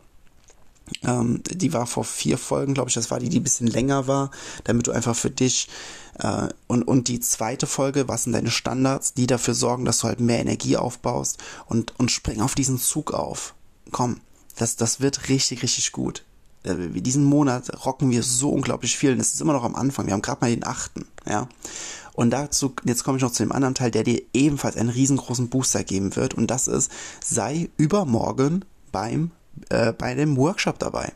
ähm, 1.02 1.42
die 1.48 1.72
war 1.72 1.86
vor 1.86 2.04
vier 2.04 2.38
Folgen, 2.38 2.74
glaube 2.74 2.88
ich, 2.88 2.94
das 2.94 3.10
war 3.10 3.20
die, 3.20 3.28
die 3.28 3.40
ein 3.40 3.44
bisschen 3.44 3.66
länger 3.66 4.06
war, 4.06 4.30
damit 4.64 4.86
du 4.86 4.92
einfach 4.92 5.16
für 5.16 5.30
dich 5.30 5.68
äh, 6.18 6.48
und, 6.66 6.82
und 6.82 7.08
die 7.08 7.20
zweite 7.20 7.66
Folge, 7.66 8.08
was 8.08 8.24
sind 8.24 8.32
deine 8.32 8.50
Standards, 8.50 9.14
die 9.14 9.26
dafür 9.26 9.54
sorgen, 9.54 9.84
dass 9.84 9.98
du 9.98 10.08
halt 10.08 10.20
mehr 10.20 10.40
Energie 10.40 10.76
aufbaust 10.76 11.38
und, 11.66 11.98
und 11.98 12.10
spring 12.10 12.40
auf 12.40 12.54
diesen 12.54 12.78
Zug 12.78 13.12
auf. 13.12 13.54
Komm, 13.90 14.20
das, 14.56 14.76
das 14.76 15.00
wird 15.00 15.28
richtig, 15.28 15.62
richtig 15.62 15.92
gut. 15.92 16.24
Äh, 16.62 16.74
diesen 17.00 17.24
Monat 17.24 17.84
rocken 17.86 18.10
wir 18.10 18.22
so 18.22 18.50
unglaublich 18.50 18.96
viel 18.96 19.12
und 19.12 19.20
es 19.20 19.34
ist 19.34 19.40
immer 19.40 19.54
noch 19.54 19.64
am 19.64 19.74
Anfang. 19.74 20.06
Wir 20.06 20.12
haben 20.12 20.22
gerade 20.22 20.40
mal 20.42 20.50
den 20.50 20.66
achten, 20.66 21.06
ja. 21.26 21.48
Und 22.12 22.30
dazu, 22.30 22.74
jetzt 22.84 23.04
komme 23.04 23.16
ich 23.16 23.22
noch 23.22 23.32
zu 23.32 23.42
dem 23.42 23.52
anderen 23.52 23.74
Teil, 23.74 23.90
der 23.90 24.02
dir 24.02 24.20
ebenfalls 24.34 24.76
einen 24.76 24.90
riesengroßen 24.90 25.48
Booster 25.48 25.84
geben 25.84 26.16
wird. 26.16 26.34
Und 26.34 26.48
das 26.48 26.68
ist, 26.68 26.90
sei 27.24 27.70
übermorgen 27.78 28.64
beim 28.92 29.30
äh, 29.68 29.92
bei 29.92 30.14
dem 30.14 30.36
Workshop 30.36 30.78
dabei. 30.78 31.12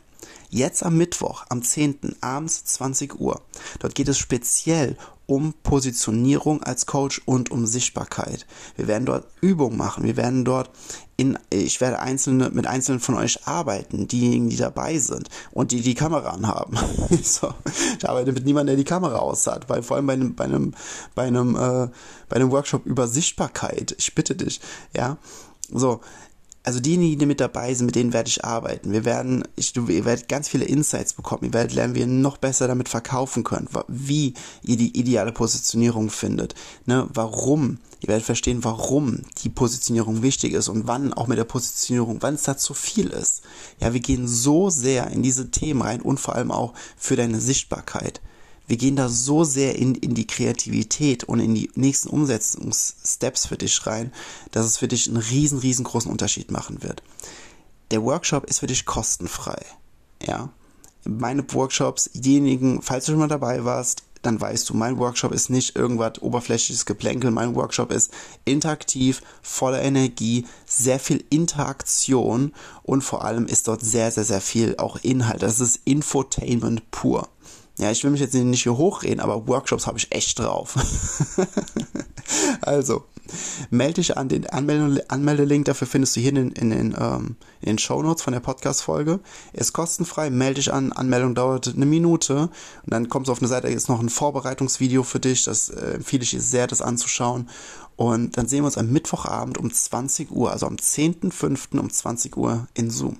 Jetzt 0.49 0.83
am 0.83 0.95
Mittwoch, 0.95 1.45
am 1.49 1.63
10. 1.63 2.17
abends 2.21 2.63
20 2.65 3.19
Uhr. 3.19 3.41
Dort 3.79 3.95
geht 3.95 4.07
es 4.07 4.17
speziell 4.17 4.95
um 5.25 5.53
Positionierung 5.63 6.61
als 6.63 6.85
Coach 6.85 7.21
und 7.25 7.51
um 7.51 7.65
Sichtbarkeit. 7.65 8.45
Wir 8.75 8.87
werden 8.87 9.05
dort 9.05 9.27
Übungen 9.41 9.77
machen. 9.77 10.03
Wir 10.03 10.17
werden 10.17 10.45
dort 10.45 10.69
in, 11.17 11.39
ich 11.49 11.81
werde 11.81 11.99
einzelne, 11.99 12.51
mit 12.51 12.67
einzelnen 12.67 12.99
von 12.99 13.15
euch 13.15 13.47
arbeiten, 13.47 14.07
diejenigen, 14.07 14.49
die 14.49 14.57
dabei 14.57 14.99
sind 14.99 15.29
und 15.51 15.71
die 15.71 15.81
die 15.81 15.95
Kamera 15.95 16.29
anhaben. 16.29 16.77
so. 17.23 17.53
Ich 17.97 18.07
arbeite 18.07 18.33
mit 18.33 18.45
niemandem, 18.45 18.75
der 18.75 18.83
die 18.83 18.89
Kamera 18.89 19.17
aus 19.17 19.47
hat, 19.47 19.69
weil 19.69 19.81
vor 19.81 19.97
allem 19.97 20.07
bei 20.07 20.13
einem, 20.13 20.35
bei 20.35 20.43
einem, 20.45 20.73
bei 21.15 21.23
einem, 21.23 21.55
äh, 21.55 21.89
bei 22.29 22.35
einem 22.35 22.51
Workshop 22.51 22.85
über 22.85 23.07
Sichtbarkeit. 23.07 23.95
Ich 23.97 24.13
bitte 24.13 24.35
dich, 24.35 24.61
ja. 24.95 25.17
So, 25.71 26.01
also 26.65 26.79
diejenigen, 26.79 27.19
die 27.19 27.25
mit 27.27 27.39
dabei 27.39 27.73
sind, 27.73 27.85
mit 27.85 27.95
denen 27.95 28.11
werde 28.11 28.27
ich 28.27 28.43
arbeiten. 28.43 28.91
Wir 28.91 29.05
werden, 29.05 29.43
ich, 29.55 29.71
du, 29.73 29.87
ihr 29.87 30.03
werdet 30.03 30.27
ganz 30.27 30.49
viele 30.49 30.65
Insights 30.65 31.13
bekommen. 31.13 31.43
Ihr 31.43 31.53
werdet 31.53 31.73
lernen, 31.73 31.93
wie 31.93 31.99
ihr 31.99 32.07
noch 32.07 32.37
besser 32.37 32.67
damit 32.67 32.89
verkaufen 32.89 33.43
könnt, 33.43 33.69
wie 33.87 34.33
ihr 34.63 34.75
die 34.75 34.97
ideale 34.97 35.31
Positionierung 35.31 36.09
findet, 36.09 36.55
ne, 36.87 37.07
warum. 37.13 37.77
Ihr 38.01 38.09
werdet 38.09 38.25
verstehen, 38.25 38.63
warum 38.63 39.21
die 39.43 39.49
Positionierung 39.49 40.23
wichtig 40.23 40.53
ist 40.53 40.67
und 40.67 40.87
wann 40.87 41.13
auch 41.13 41.27
mit 41.27 41.37
der 41.37 41.43
Positionierung, 41.43 42.17
wann 42.21 42.35
es 42.35 42.43
da 42.43 42.57
zu 42.57 42.73
viel 42.73 43.07
ist. 43.07 43.43
Ja, 43.79 43.93
wir 43.93 43.99
gehen 43.99 44.27
so 44.27 44.69
sehr 44.69 45.11
in 45.11 45.21
diese 45.21 45.51
Themen 45.51 45.83
rein 45.83 46.01
und 46.01 46.19
vor 46.19 46.35
allem 46.35 46.51
auch 46.51 46.73
für 46.97 47.15
deine 47.15 47.39
Sichtbarkeit 47.39 48.21
wir 48.67 48.77
gehen 48.77 48.95
da 48.95 49.09
so 49.09 49.43
sehr 49.43 49.75
in, 49.75 49.95
in 49.95 50.15
die 50.15 50.27
Kreativität 50.27 51.23
und 51.23 51.39
in 51.39 51.53
die 51.53 51.69
nächsten 51.75 52.09
Umsetzungssteps 52.09 53.45
für 53.45 53.57
dich 53.57 53.85
rein, 53.85 54.11
dass 54.51 54.65
es 54.65 54.77
für 54.77 54.87
dich 54.87 55.07
einen 55.07 55.17
riesen, 55.17 55.59
riesengroßen 55.59 56.11
Unterschied 56.11 56.51
machen 56.51 56.81
wird. 56.83 57.03
Der 57.91 58.03
Workshop 58.03 58.45
ist 58.45 58.59
für 58.59 58.67
dich 58.67 58.85
kostenfrei. 58.85 59.63
Ja. 60.25 60.49
Meine 61.03 61.45
Workshops, 61.53 62.09
diejenigen, 62.13 62.81
falls 62.81 63.05
du 63.05 63.11
schon 63.11 63.19
mal 63.19 63.27
dabei 63.27 63.63
warst, 63.63 64.03
dann 64.25 64.41
weißt 64.41 64.69
du, 64.69 64.73
mein 64.73 64.97
Workshop 64.97 65.31
ist 65.31 65.49
nicht 65.49 65.75
irgendwas 65.75 66.19
oberflächliches 66.19 66.85
Geplänkel, 66.85 67.29
mein 67.29 67.53
Workshop 67.53 67.91
ist 67.91 68.11
interaktiv, 68.43 69.21
voller 69.43 69.81
Energie, 69.81 70.45
sehr 70.65 70.99
viel 70.99 71.23
Interaktion 71.29 72.53
und 72.81 73.03
vor 73.03 73.23
allem 73.23 73.45
ist 73.45 73.67
dort 73.67 73.81
sehr, 73.81 74.09
sehr, 74.09 74.23
sehr 74.23 74.41
viel 74.41 74.77
auch 74.77 74.97
Inhalt. 75.03 75.43
Das 75.43 75.59
ist 75.59 75.79
Infotainment 75.85 76.89
pur. 76.89 77.29
Ja, 77.77 77.91
ich 77.91 78.03
will 78.03 78.11
mich 78.11 78.21
jetzt 78.21 78.33
nicht 78.33 78.63
hier 78.63 78.77
hochreden, 78.77 79.19
aber 79.19 79.47
Workshops 79.47 79.85
habe 79.85 79.97
ich 79.97 80.11
echt 80.13 80.39
drauf. 80.39 80.75
also, 82.61 83.03
melde 83.69 83.95
dich 83.95 84.15
an. 84.15 84.29
Den 84.29 84.47
Anmelde 84.47 85.09
Anmeldelink 85.09 85.65
dafür 85.65 85.85
findest 85.85 86.15
du 86.15 86.21
hier 86.21 86.29
in 86.29 86.35
den, 86.35 86.51
in 86.51 86.69
den, 86.69 86.95
ähm, 86.97 87.35
in 87.59 87.67
den 87.67 87.77
Show 87.77 88.01
Notes 88.01 88.21
von 88.23 88.31
der 88.31 88.39
Podcast-Folge. 88.39 89.19
Ist 89.51 89.73
kostenfrei. 89.73 90.29
Melde 90.29 90.55
dich 90.55 90.71
an. 90.71 90.93
Anmeldung 90.93 91.35
dauert 91.35 91.67
eine 91.67 91.85
Minute. 91.85 92.49
Und 92.83 92.93
dann 92.93 93.09
kommst 93.09 93.27
du 93.27 93.33
auf 93.33 93.39
eine 93.39 93.49
Seite, 93.49 93.67
da 93.67 93.73
ist 93.73 93.89
noch 93.89 93.99
ein 93.99 94.09
Vorbereitungsvideo 94.09 95.03
für 95.03 95.19
dich. 95.19 95.43
Das 95.43 95.69
äh, 95.69 95.95
empfehle 95.95 96.23
ich 96.23 96.29
dir 96.29 96.41
sehr, 96.41 96.67
das 96.67 96.81
anzuschauen. 96.81 97.49
Und 97.97 98.37
dann 98.37 98.47
sehen 98.47 98.61
wir 98.61 98.67
uns 98.67 98.77
am 98.77 98.89
Mittwochabend 98.89 99.57
um 99.57 99.71
20 99.71 100.31
Uhr, 100.31 100.51
also 100.51 100.65
am 100.65 100.75
10.05. 100.75 101.77
um 101.79 101.89
20 101.89 102.37
Uhr 102.37 102.67
in 102.73 102.89
Zoom. 102.89 103.17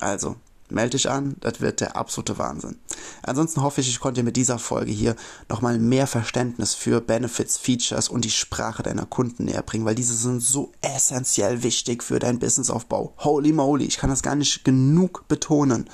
Also, 0.00 0.36
melde 0.70 0.90
dich 0.90 1.10
an, 1.10 1.36
das 1.40 1.60
wird 1.60 1.80
der 1.80 1.96
absolute 1.96 2.38
Wahnsinn. 2.38 2.78
Ansonsten 3.22 3.62
hoffe 3.62 3.80
ich, 3.80 3.88
ich 3.88 4.00
konnte 4.00 4.20
dir 4.20 4.24
mit 4.24 4.36
dieser 4.36 4.58
Folge 4.58 4.92
hier 4.92 5.16
nochmal 5.48 5.78
mehr 5.78 6.06
Verständnis 6.06 6.74
für 6.74 7.00
Benefits, 7.00 7.58
Features 7.58 8.08
und 8.08 8.24
die 8.24 8.30
Sprache 8.30 8.82
deiner 8.82 9.06
Kunden 9.06 9.44
näher 9.44 9.62
bringen, 9.62 9.84
weil 9.84 9.94
diese 9.94 10.14
sind 10.14 10.40
so 10.40 10.72
essentiell 10.80 11.62
wichtig 11.62 12.02
für 12.02 12.18
deinen 12.18 12.38
Businessaufbau. 12.38 13.14
Holy 13.18 13.52
moly, 13.52 13.84
ich 13.84 13.98
kann 13.98 14.10
das 14.10 14.22
gar 14.22 14.34
nicht 14.34 14.64
genug 14.64 15.26
betonen. 15.28 15.88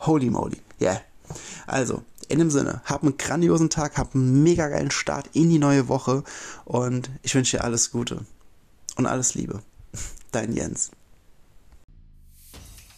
Holy 0.00 0.30
moly, 0.30 0.58
yeah. 0.80 1.00
Also, 1.66 2.02
in 2.28 2.38
dem 2.38 2.50
Sinne, 2.50 2.80
hab 2.84 3.02
einen 3.02 3.16
grandiosen 3.18 3.70
Tag, 3.70 3.98
hab 3.98 4.14
einen 4.14 4.42
mega 4.42 4.68
geilen 4.68 4.90
Start 4.90 5.28
in 5.32 5.50
die 5.50 5.58
neue 5.58 5.88
Woche 5.88 6.22
und 6.64 7.10
ich 7.22 7.34
wünsche 7.34 7.56
dir 7.56 7.64
alles 7.64 7.90
Gute 7.90 8.24
und 8.96 9.06
alles 9.06 9.34
Liebe. 9.34 9.62
Dein 10.30 10.52
Jens. 10.52 10.90